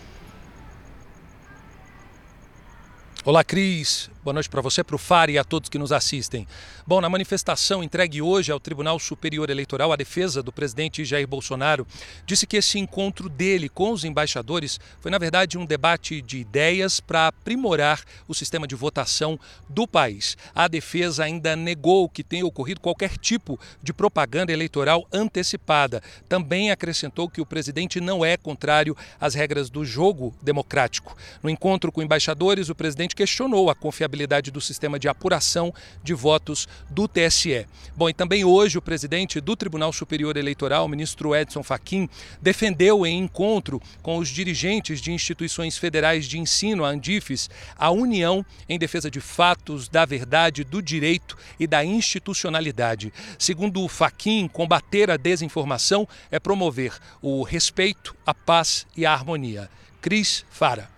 [3.23, 4.09] Olá, Cris.
[4.27, 6.45] Boa noite para você, para o FAR e a todos que nos assistem.
[6.85, 11.87] Bom, na manifestação entregue hoje ao Tribunal Superior Eleitoral, a defesa do presidente Jair Bolsonaro
[12.25, 16.99] disse que esse encontro dele com os embaixadores foi, na verdade, um debate de ideias
[16.99, 20.35] para aprimorar o sistema de votação do país.
[20.53, 26.03] A defesa ainda negou que tenha ocorrido qualquer tipo de propaganda eleitoral antecipada.
[26.27, 31.15] Também acrescentou que o presidente não é contrário às regras do jogo democrático.
[31.41, 36.67] No encontro com embaixadores, o presidente questionou a confiabilidade do sistema de apuração de votos
[36.89, 37.67] do TSE.
[37.95, 42.09] Bom, e também hoje o presidente do Tribunal Superior Eleitoral, o ministro Edson Fachin,
[42.41, 48.45] defendeu em encontro com os dirigentes de instituições federais de ensino, a Andifes, a união
[48.69, 53.13] em defesa de fatos, da verdade, do direito e da institucionalidade.
[53.37, 59.69] Segundo o Fachin, combater a desinformação é promover o respeito, a paz e a harmonia.
[60.01, 60.89] Cris Fara.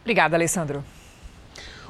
[0.00, 0.84] Obrigada, Alessandro.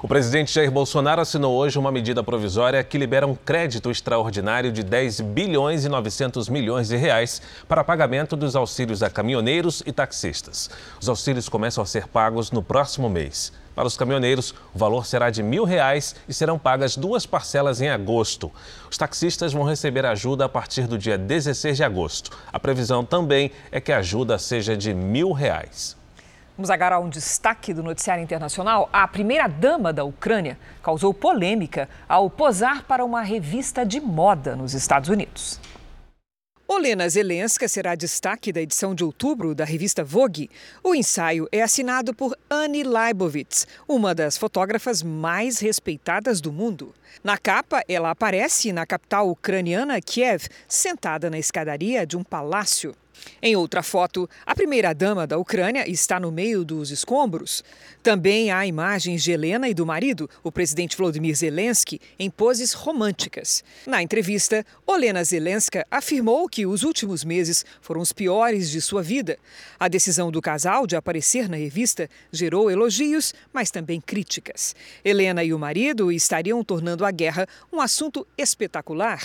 [0.03, 4.82] O presidente Jair Bolsonaro assinou hoje uma medida provisória que libera um crédito extraordinário de
[4.82, 10.70] 10 bilhões e 900 milhões de reais para pagamento dos auxílios a caminhoneiros e taxistas.
[10.98, 13.53] Os auxílios começam a ser pagos no próximo mês.
[13.74, 17.90] Para os caminhoneiros, o valor será de mil reais e serão pagas duas parcelas em
[17.90, 18.51] agosto.
[18.90, 22.30] Os taxistas vão receber ajuda a partir do dia 16 de agosto.
[22.51, 25.99] A previsão também é que a ajuda seja de mil reais.
[26.61, 28.87] Vamos agora a um destaque do noticiário internacional.
[28.93, 35.09] A primeira-dama da Ucrânia causou polêmica ao posar para uma revista de moda nos Estados
[35.09, 35.59] Unidos.
[36.69, 40.51] Olena Zelenska será destaque da edição de outubro da revista Vogue.
[40.85, 46.95] O ensaio é assinado por Annie Leibovitz, uma das fotógrafas mais respeitadas do mundo.
[47.25, 52.95] Na capa, ela aparece na capital ucraniana, Kiev, sentada na escadaria de um palácio.
[53.43, 57.64] Em outra foto, a primeira-dama da Ucrânia está no meio dos escombros.
[58.03, 63.62] Também há imagens de Helena e do marido, o presidente Volodymyr Zelensky, em poses românticas.
[63.87, 69.39] Na entrevista, Olena Zelenska afirmou que os últimos meses foram os piores de sua vida.
[69.79, 74.75] A decisão do casal de aparecer na revista gerou elogios, mas também críticas.
[75.05, 79.21] Helena e o marido estariam tornando a guerra um assunto espetacular.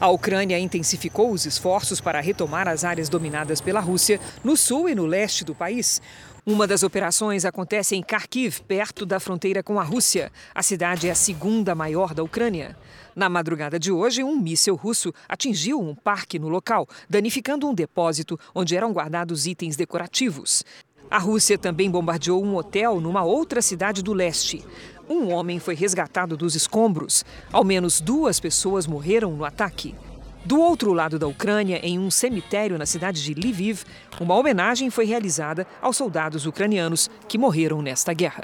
[0.00, 4.94] A Ucrânia intensificou os esforços para retomar as áreas dominadas pela Rússia no sul e
[4.94, 6.02] no leste do país.
[6.44, 10.32] Uma das operações acontece em Kharkiv, perto da fronteira com a Rússia.
[10.52, 12.76] A cidade é a segunda maior da Ucrânia.
[13.14, 18.36] Na madrugada de hoje, um míssil russo atingiu um parque no local, danificando um depósito
[18.52, 20.64] onde eram guardados itens decorativos.
[21.12, 24.64] A Rússia também bombardeou um hotel numa outra cidade do leste.
[25.12, 27.22] Um homem foi resgatado dos escombros.
[27.52, 29.94] Ao menos duas pessoas morreram no ataque.
[30.42, 33.84] Do outro lado da Ucrânia, em um cemitério na cidade de Lviv,
[34.18, 38.42] uma homenagem foi realizada aos soldados ucranianos que morreram nesta guerra.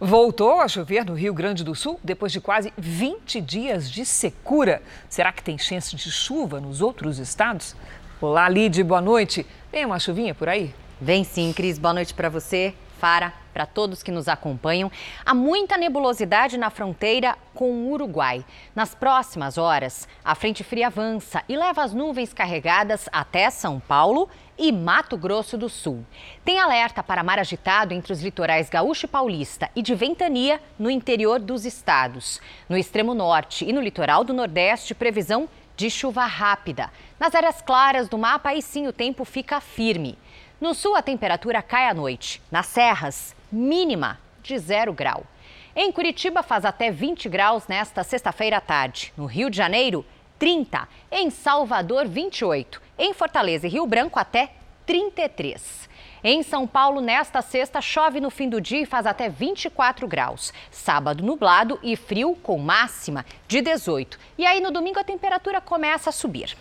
[0.00, 4.82] Voltou a chover no Rio Grande do Sul depois de quase 20 dias de secura.
[5.08, 7.76] Será que tem chance de chuva nos outros estados?
[8.20, 9.46] Olá, Lid, boa noite.
[9.70, 10.74] Vem uma chuvinha por aí?
[11.00, 11.78] Vem sim, Cris.
[11.78, 14.88] Boa noite para você, Para todos que nos acompanham.
[15.26, 18.44] Há muita nebulosidade na fronteira com o Uruguai.
[18.76, 24.28] Nas próximas horas, a frente fria avança e leva as nuvens carregadas até São Paulo
[24.56, 26.06] e Mato Grosso do Sul.
[26.44, 30.88] Tem alerta para mar agitado entre os litorais gaúcho e paulista e de ventania no
[30.88, 32.40] interior dos estados.
[32.68, 36.88] No extremo norte e no litoral do nordeste, previsão de chuva rápida.
[37.18, 40.16] Nas áreas claras do mapa, aí sim o tempo fica firme.
[40.62, 42.40] No sul, a temperatura cai à noite.
[42.48, 45.26] Nas serras, mínima de zero grau.
[45.74, 49.12] Em Curitiba, faz até 20 graus nesta sexta-feira à tarde.
[49.16, 50.06] No Rio de Janeiro,
[50.38, 50.88] 30.
[51.10, 52.80] Em Salvador, 28.
[52.96, 54.52] Em Fortaleza e Rio Branco, até
[54.86, 55.88] 33.
[56.22, 60.54] Em São Paulo, nesta sexta, chove no fim do dia e faz até 24 graus.
[60.70, 64.16] Sábado, nublado e frio, com máxima de 18.
[64.38, 66.56] E aí, no domingo, a temperatura começa a subir.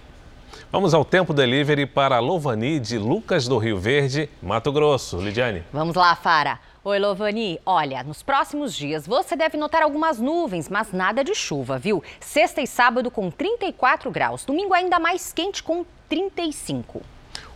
[0.71, 5.17] Vamos ao tempo delivery para Lovani de Lucas do Rio Verde, Mato Grosso.
[5.17, 5.63] Lidiane.
[5.71, 6.59] Vamos lá, Fara.
[6.83, 7.59] Oi, Lovani.
[7.65, 12.03] Olha, nos próximos dias você deve notar algumas nuvens, mas nada de chuva, viu?
[12.19, 14.45] Sexta e sábado com 34 graus.
[14.45, 17.01] Domingo ainda mais quente com 35.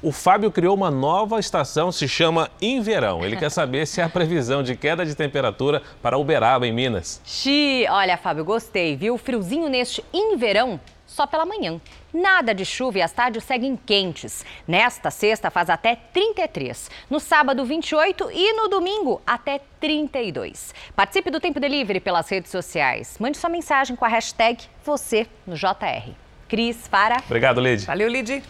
[0.02, 3.26] O Fábio criou uma nova estação, se chama Inverão.
[3.26, 7.20] Ele quer saber se há previsão de queda de temperatura para Uberaba, em Minas.
[7.26, 9.18] Xi, olha, Fábio, gostei, viu?
[9.18, 10.80] Friozinho neste inverão
[11.16, 11.80] só pela manhã.
[12.14, 14.46] Nada de chuva e as tardes seguem quentes.
[14.68, 20.76] Nesta sexta faz até 33, no sábado 28 e no domingo até 32.
[20.94, 23.16] Participe do Tempo Delivery pelas redes sociais.
[23.18, 26.12] Mande sua mensagem com a hashtag você no JR.
[26.50, 27.18] Cris, para.
[27.26, 27.86] Obrigado, Lid.
[27.86, 28.44] Valeu, Lid.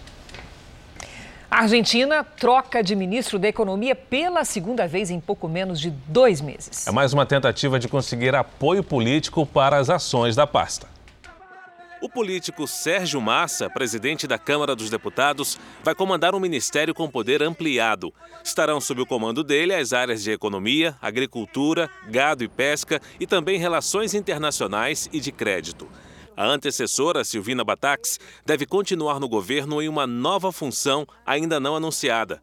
[1.49, 6.41] A Argentina troca de ministro da Economia pela segunda vez em pouco menos de dois
[6.41, 6.87] meses.
[6.87, 10.94] É mais uma tentativa de conseguir apoio político para as ações da pasta.
[12.05, 17.41] O político Sérgio Massa, presidente da Câmara dos Deputados, vai comandar um ministério com poder
[17.41, 18.13] ampliado.
[18.43, 23.57] Estarão sob o comando dele as áreas de economia, agricultura, gado e pesca e também
[23.57, 25.89] relações internacionais e de crédito.
[26.37, 32.39] A antecessora, Silvina Batax, deve continuar no governo em uma nova função ainda não anunciada.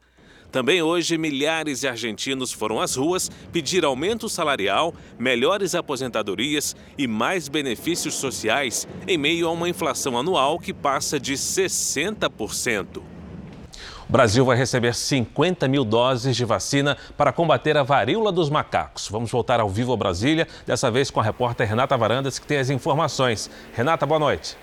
[0.53, 7.49] Também hoje, milhares de argentinos foram às ruas pedir aumento salarial, melhores aposentadorias e mais
[7.49, 12.99] benefícios sociais em meio a uma inflação anual que passa de 60%.
[14.07, 19.09] O Brasil vai receber 50 mil doses de vacina para combater a varíola dos macacos.
[19.09, 22.59] Vamos voltar ao vivo a Brasília, dessa vez com a repórter Renata Varandas, que tem
[22.59, 23.51] as informações.
[23.73, 24.55] Renata, boa noite.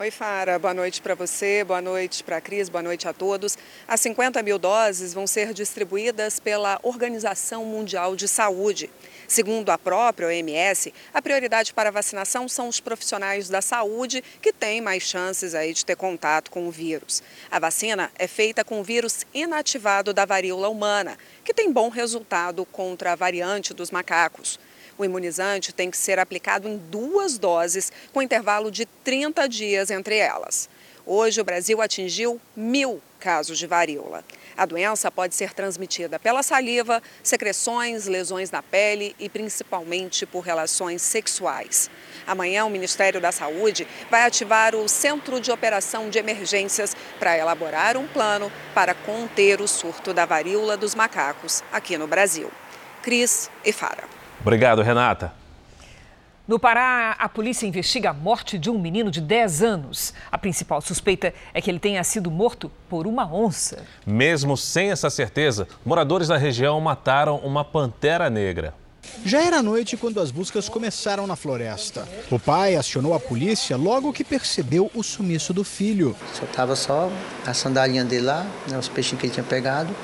[0.00, 0.60] Oi, Fara.
[0.60, 3.58] Boa noite para você, boa noite para a Cris, boa noite a todos.
[3.88, 8.88] As 50 mil doses vão ser distribuídas pela Organização Mundial de Saúde.
[9.26, 14.52] Segundo a própria OMS, a prioridade para a vacinação são os profissionais da saúde que
[14.52, 17.20] têm mais chances aí de ter contato com o vírus.
[17.50, 22.64] A vacina é feita com o vírus inativado da varíola humana, que tem bom resultado
[22.66, 24.60] contra a variante dos macacos.
[24.98, 30.16] O imunizante tem que ser aplicado em duas doses, com intervalo de 30 dias entre
[30.16, 30.68] elas.
[31.06, 34.24] Hoje, o Brasil atingiu mil casos de varíola.
[34.56, 41.00] A doença pode ser transmitida pela saliva, secreções, lesões na pele e principalmente por relações
[41.00, 41.88] sexuais.
[42.26, 47.96] Amanhã, o Ministério da Saúde vai ativar o Centro de Operação de Emergências para elaborar
[47.96, 52.50] um plano para conter o surto da varíola dos macacos aqui no Brasil.
[53.00, 54.17] Cris e Fara.
[54.40, 55.32] Obrigado, Renata.
[56.48, 60.14] No Pará, a polícia investiga a morte de um menino de 10 anos.
[60.32, 63.84] A principal suspeita é que ele tenha sido morto por uma onça.
[64.06, 68.72] Mesmo sem essa certeza, moradores da região mataram uma pantera negra.
[69.26, 72.08] Já era noite quando as buscas começaram na floresta.
[72.30, 76.16] O pai acionou a polícia logo que percebeu o sumiço do filho.
[76.32, 77.10] Só tava só
[77.46, 79.94] a sandalinha dele lá, né, os peixinhos que ele tinha pegado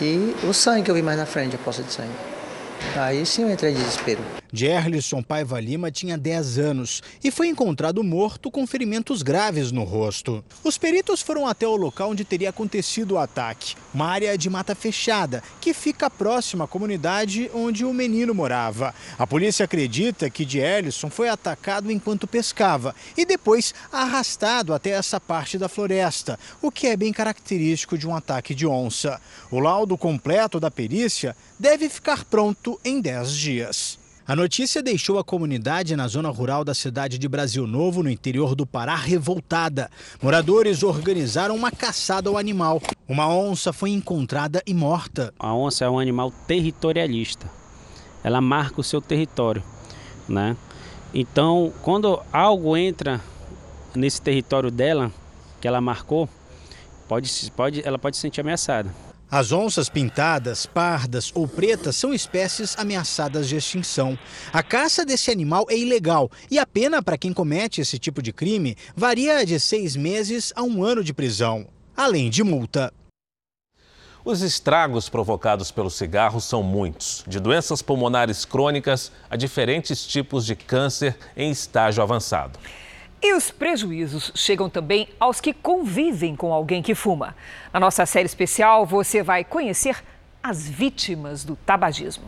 [0.00, 2.35] e o sangue que eu vi mais na frente, a poça de sangue.
[2.96, 4.20] Aí sim eu entrei em desespero.
[4.52, 10.44] Gerlisson Paiva Lima tinha 10 anos e foi encontrado morto com ferimentos graves no rosto.
[10.62, 14.74] Os peritos foram até o local onde teria acontecido o ataque, uma área de mata
[14.74, 18.94] fechada que fica próxima à comunidade onde o menino morava.
[19.18, 25.58] A polícia acredita que Gerlisson foi atacado enquanto pescava e depois arrastado até essa parte
[25.58, 29.20] da floresta, o que é bem característico de um ataque de onça.
[29.50, 34.05] O laudo completo da perícia deve ficar pronto em 10 dias.
[34.28, 38.56] A notícia deixou a comunidade na zona rural da cidade de Brasil Novo, no interior
[38.56, 39.88] do Pará, revoltada.
[40.20, 42.82] Moradores organizaram uma caçada ao animal.
[43.06, 45.32] Uma onça foi encontrada e morta.
[45.38, 47.48] A onça é um animal territorialista.
[48.24, 49.62] Ela marca o seu território,
[50.28, 50.56] né?
[51.14, 53.20] Então, quando algo entra
[53.94, 55.12] nesse território dela,
[55.60, 56.28] que ela marcou,
[57.06, 58.92] pode, pode, ela pode se sentir ameaçada.
[59.28, 64.16] As onças pintadas, pardas ou pretas são espécies ameaçadas de extinção.
[64.52, 68.32] A caça desse animal é ilegal e a pena para quem comete esse tipo de
[68.32, 71.66] crime varia de seis meses a um ano de prisão,
[71.96, 72.92] além de multa.
[74.24, 80.54] Os estragos provocados pelo cigarro são muitos, de doenças pulmonares crônicas a diferentes tipos de
[80.54, 82.58] câncer em estágio avançado.
[83.22, 87.34] E os prejuízos chegam também aos que convivem com alguém que fuma.
[87.72, 89.96] Na nossa série especial, você vai conhecer
[90.42, 92.24] as vítimas do tabagismo.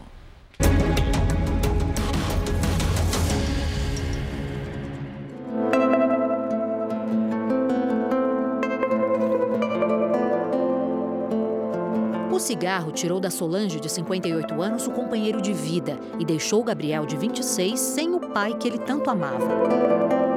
[12.32, 17.04] O cigarro tirou da Solange, de 58 anos, o companheiro de vida e deixou Gabriel,
[17.04, 20.27] de 26, sem o pai que ele tanto amava.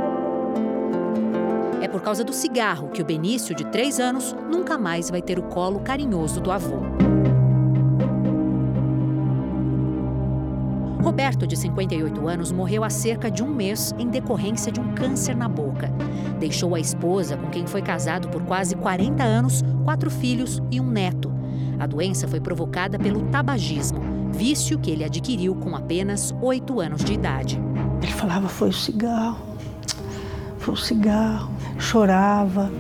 [1.82, 5.40] É por causa do cigarro que o Benício, de 3 anos, nunca mais vai ter
[5.40, 6.78] o colo carinhoso do avô.
[11.02, 15.36] Roberto, de 58 anos, morreu há cerca de um mês em decorrência de um câncer
[15.36, 15.92] na boca.
[16.40, 20.88] Deixou a esposa, com quem foi casado por quase 40 anos, quatro filhos e um
[20.88, 21.34] neto.
[21.80, 24.00] A doença foi provocada pelo tabagismo,
[24.32, 27.60] vício que ele adquiriu com apenas 8 anos de idade.
[28.04, 29.52] Ele falava: foi o cigarro
[30.62, 31.52] foi o cigarro,
[31.82, 32.72] chorava.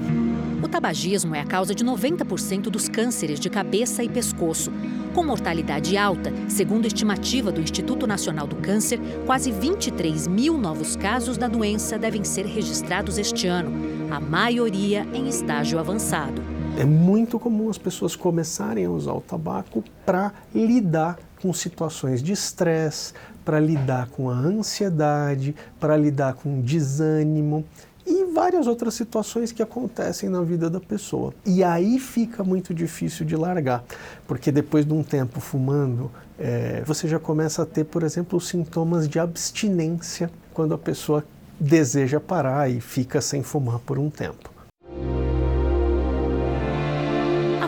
[0.63, 4.71] O tabagismo é a causa de 90% dos cânceres de cabeça e pescoço.
[5.13, 10.95] Com mortalidade alta, segundo a estimativa do Instituto Nacional do Câncer, quase 23 mil novos
[10.95, 13.71] casos da doença devem ser registrados este ano,
[14.13, 16.41] a maioria em estágio avançado.
[16.77, 22.31] É muito comum as pessoas começarem a usar o tabaco para lidar com situações de
[22.31, 27.65] estresse, para lidar com a ansiedade, para lidar com desânimo
[28.05, 31.33] e várias outras situações que acontecem na vida da pessoa.
[31.45, 33.83] E aí fica muito difícil de largar,
[34.27, 39.07] porque depois de um tempo fumando, é, você já começa a ter, por exemplo, sintomas
[39.07, 41.23] de abstinência quando a pessoa
[41.59, 44.51] deseja parar e fica sem fumar por um tempo.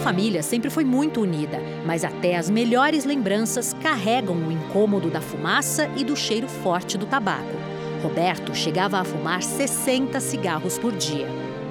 [0.04, 5.90] família sempre foi muito unida, mas até as melhores lembranças carregam o incômodo da fumaça
[5.96, 7.73] e do cheiro forte do tabaco.
[8.04, 11.26] Roberto chegava a fumar 60 cigarros por dia.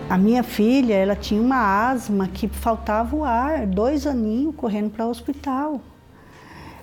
[0.08, 5.06] A minha filha, ela tinha uma asma que faltava o ar, dois aninhos correndo para
[5.06, 5.82] o hospital.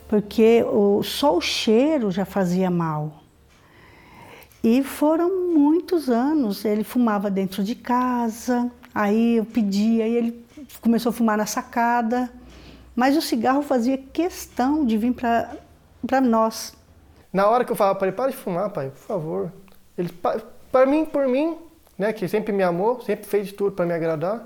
[0.07, 3.23] Porque o, só o cheiro já fazia mal.
[4.63, 6.63] E foram muitos anos.
[6.63, 10.45] Ele fumava dentro de casa, aí eu pedia, e ele
[10.79, 12.31] começou a fumar na sacada,
[12.95, 16.77] mas o cigarro fazia questão de vir para nós.
[17.31, 19.53] Na hora que eu falava para ele, para de fumar, pai, por favor.
[19.97, 20.09] Ele,
[20.71, 21.57] para mim, por mim,
[21.97, 24.45] né, que sempre me amou, sempre fez tudo para me agradar,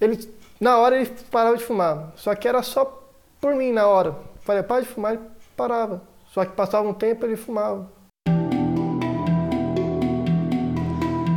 [0.00, 0.28] ele,
[0.60, 2.12] na hora ele parava de fumar.
[2.16, 3.02] Só que era só
[3.40, 4.16] por mim na hora.
[4.40, 5.22] Falei, para de fumar, ele
[5.56, 6.02] parava.
[6.26, 7.88] Só que passava um tempo ele fumava.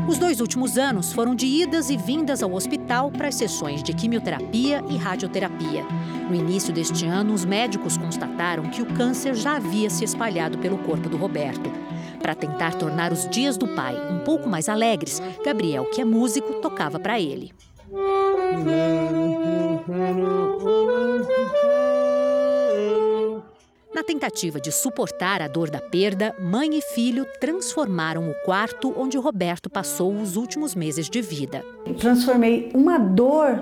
[0.08, 3.91] Os dois últimos anos foram de idas e vindas ao hospital para as sessões de
[3.91, 5.84] quimioterapia e radioterapia.
[6.30, 10.78] No início deste ano, os médicos constataram que o câncer já havia se espalhado pelo
[10.78, 11.72] corpo do Roberto.
[12.22, 16.53] Para tentar tornar os dias do pai um pouco mais alegres, Gabriel, que é músico,
[16.62, 17.51] tocava para ele.
[23.96, 29.18] Na tentativa de suportar a dor da perda, mãe e filho transformaram o quarto onde
[29.18, 31.64] Roberto passou os últimos meses de vida.
[31.98, 33.58] Transformei uma dor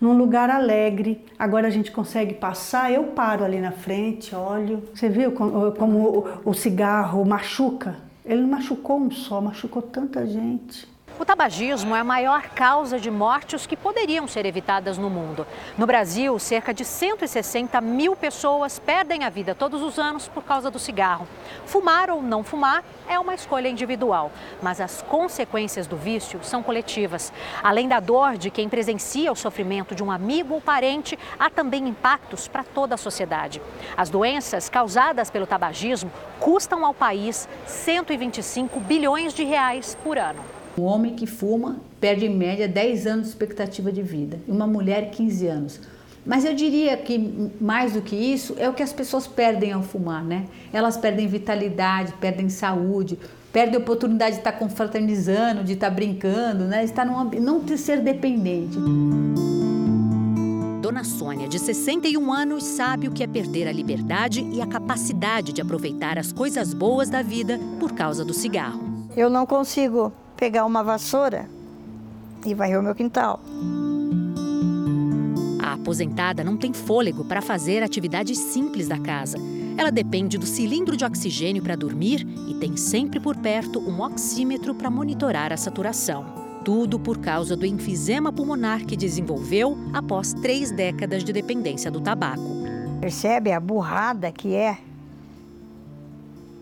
[0.00, 1.24] num lugar alegre.
[1.36, 4.84] Agora a gente consegue passar, eu paro ali na frente, olho.
[4.94, 7.96] Você viu como o cigarro machuca?
[8.24, 10.91] Ele não machucou um só, machucou tanta gente.
[11.18, 15.46] O tabagismo é a maior causa de mortes que poderiam ser evitadas no mundo.
[15.76, 20.70] No Brasil, cerca de 160 mil pessoas perdem a vida todos os anos por causa
[20.70, 21.28] do cigarro.
[21.66, 24.32] Fumar ou não fumar é uma escolha individual,
[24.62, 27.30] mas as consequências do vício são coletivas.
[27.62, 31.88] Além da dor de quem presencia o sofrimento de um amigo ou parente, há também
[31.88, 33.60] impactos para toda a sociedade.
[33.96, 36.10] As doenças causadas pelo tabagismo
[36.40, 40.61] custam ao país 125 bilhões de reais por ano.
[40.76, 44.66] Um homem que fuma perde em média 10 anos de expectativa de vida e uma
[44.66, 45.80] mulher 15 anos.
[46.24, 49.82] Mas eu diria que mais do que isso é o que as pessoas perdem ao
[49.82, 50.46] fumar, né?
[50.72, 53.18] Elas perdem vitalidade, perdem saúde,
[53.52, 56.84] perdem a oportunidade de estar confraternizando, de estar brincando, né?
[56.84, 58.78] Estar num, não ter ser dependente.
[60.80, 65.52] Dona Sônia, de 61 anos, sabe o que é perder a liberdade e a capacidade
[65.52, 68.80] de aproveitar as coisas boas da vida por causa do cigarro.
[69.16, 71.48] Eu não consigo pegar uma vassoura
[72.44, 73.40] e varrer o meu quintal.
[75.62, 79.38] A aposentada não tem fôlego para fazer atividades simples da casa.
[79.78, 84.74] Ela depende do cilindro de oxigênio para dormir e tem sempre por perto um oxímetro
[84.74, 86.24] para monitorar a saturação.
[86.64, 92.62] Tudo por causa do enfisema pulmonar que desenvolveu após três décadas de dependência do tabaco.
[93.00, 94.78] Percebe a burrada que é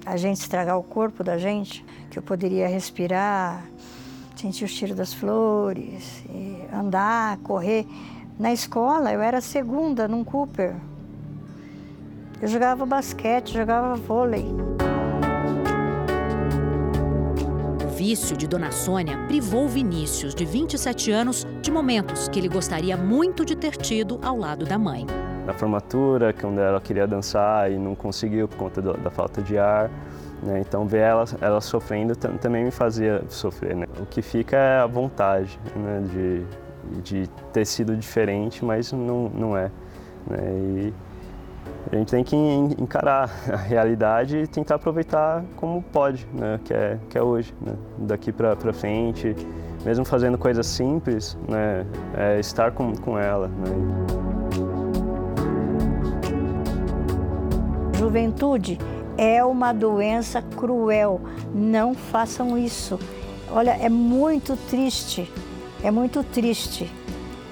[0.05, 1.85] a gente estragar o corpo da gente?
[2.11, 3.65] Que eu poderia respirar,
[4.37, 6.25] sentir o cheiro das flores,
[6.73, 7.87] andar, correr.
[8.39, 10.77] Na escola eu era segunda num Cooper.
[12.41, 14.47] Eu jogava basquete, jogava vôlei.
[18.01, 23.45] vício de Dona Sônia privou Vinícius, de 27 anos, de momentos que ele gostaria muito
[23.45, 25.07] de ter tido ao lado da mãe.
[25.51, 29.59] Na formatura, quando ela queria dançar e não conseguiu por conta do, da falta de
[29.59, 29.91] ar,
[30.45, 30.61] né?
[30.61, 33.75] então ver ela, ela sofrendo também me fazia sofrer.
[33.75, 33.87] Né?
[34.01, 36.05] O que fica é a vontade né?
[36.09, 36.45] de,
[37.03, 39.73] de ter sido diferente, mas não, não é.
[40.29, 40.39] Né?
[40.41, 40.95] E,
[41.91, 46.61] a gente tem que encarar a realidade e tentar aproveitar como pode, né?
[46.65, 47.53] que, é, que é hoje.
[47.61, 47.75] Né?
[47.99, 49.35] Daqui para frente,
[49.85, 51.85] mesmo fazendo coisas simples, né?
[52.17, 53.49] é estar com, com ela.
[53.49, 54.30] Né?
[58.01, 58.79] Juventude
[59.19, 61.21] é uma doença cruel.
[61.55, 62.99] Não façam isso.
[63.51, 65.31] Olha, é muito triste,
[65.83, 66.91] é muito triste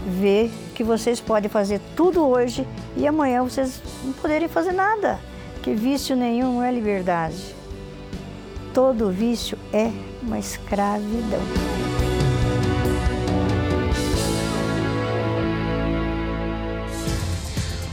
[0.06, 5.20] ver que vocês podem fazer tudo hoje e amanhã vocês não poderem fazer nada.
[5.62, 7.54] Que vício nenhum é liberdade.
[8.72, 9.90] Todo vício é
[10.22, 12.07] uma escravidão.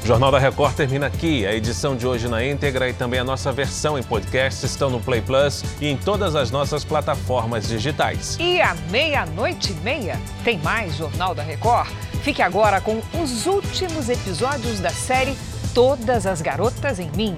[0.05, 1.47] O Jornal da Record termina aqui.
[1.47, 4.99] A edição de hoje na íntegra e também a nossa versão em podcast estão no
[4.99, 8.37] Play Plus e em todas as nossas plataformas digitais.
[8.39, 11.89] E à meia-noite e meia tem mais Jornal da Record.
[12.21, 15.35] Fique agora com os últimos episódios da série
[15.73, 17.35] Todas as Garotas em Mim.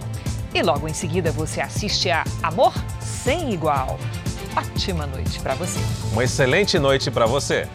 [0.53, 3.97] E logo em seguida você assiste a Amor Sem Igual.
[4.57, 5.79] Ótima noite para você.
[6.11, 7.65] Uma excelente noite para você.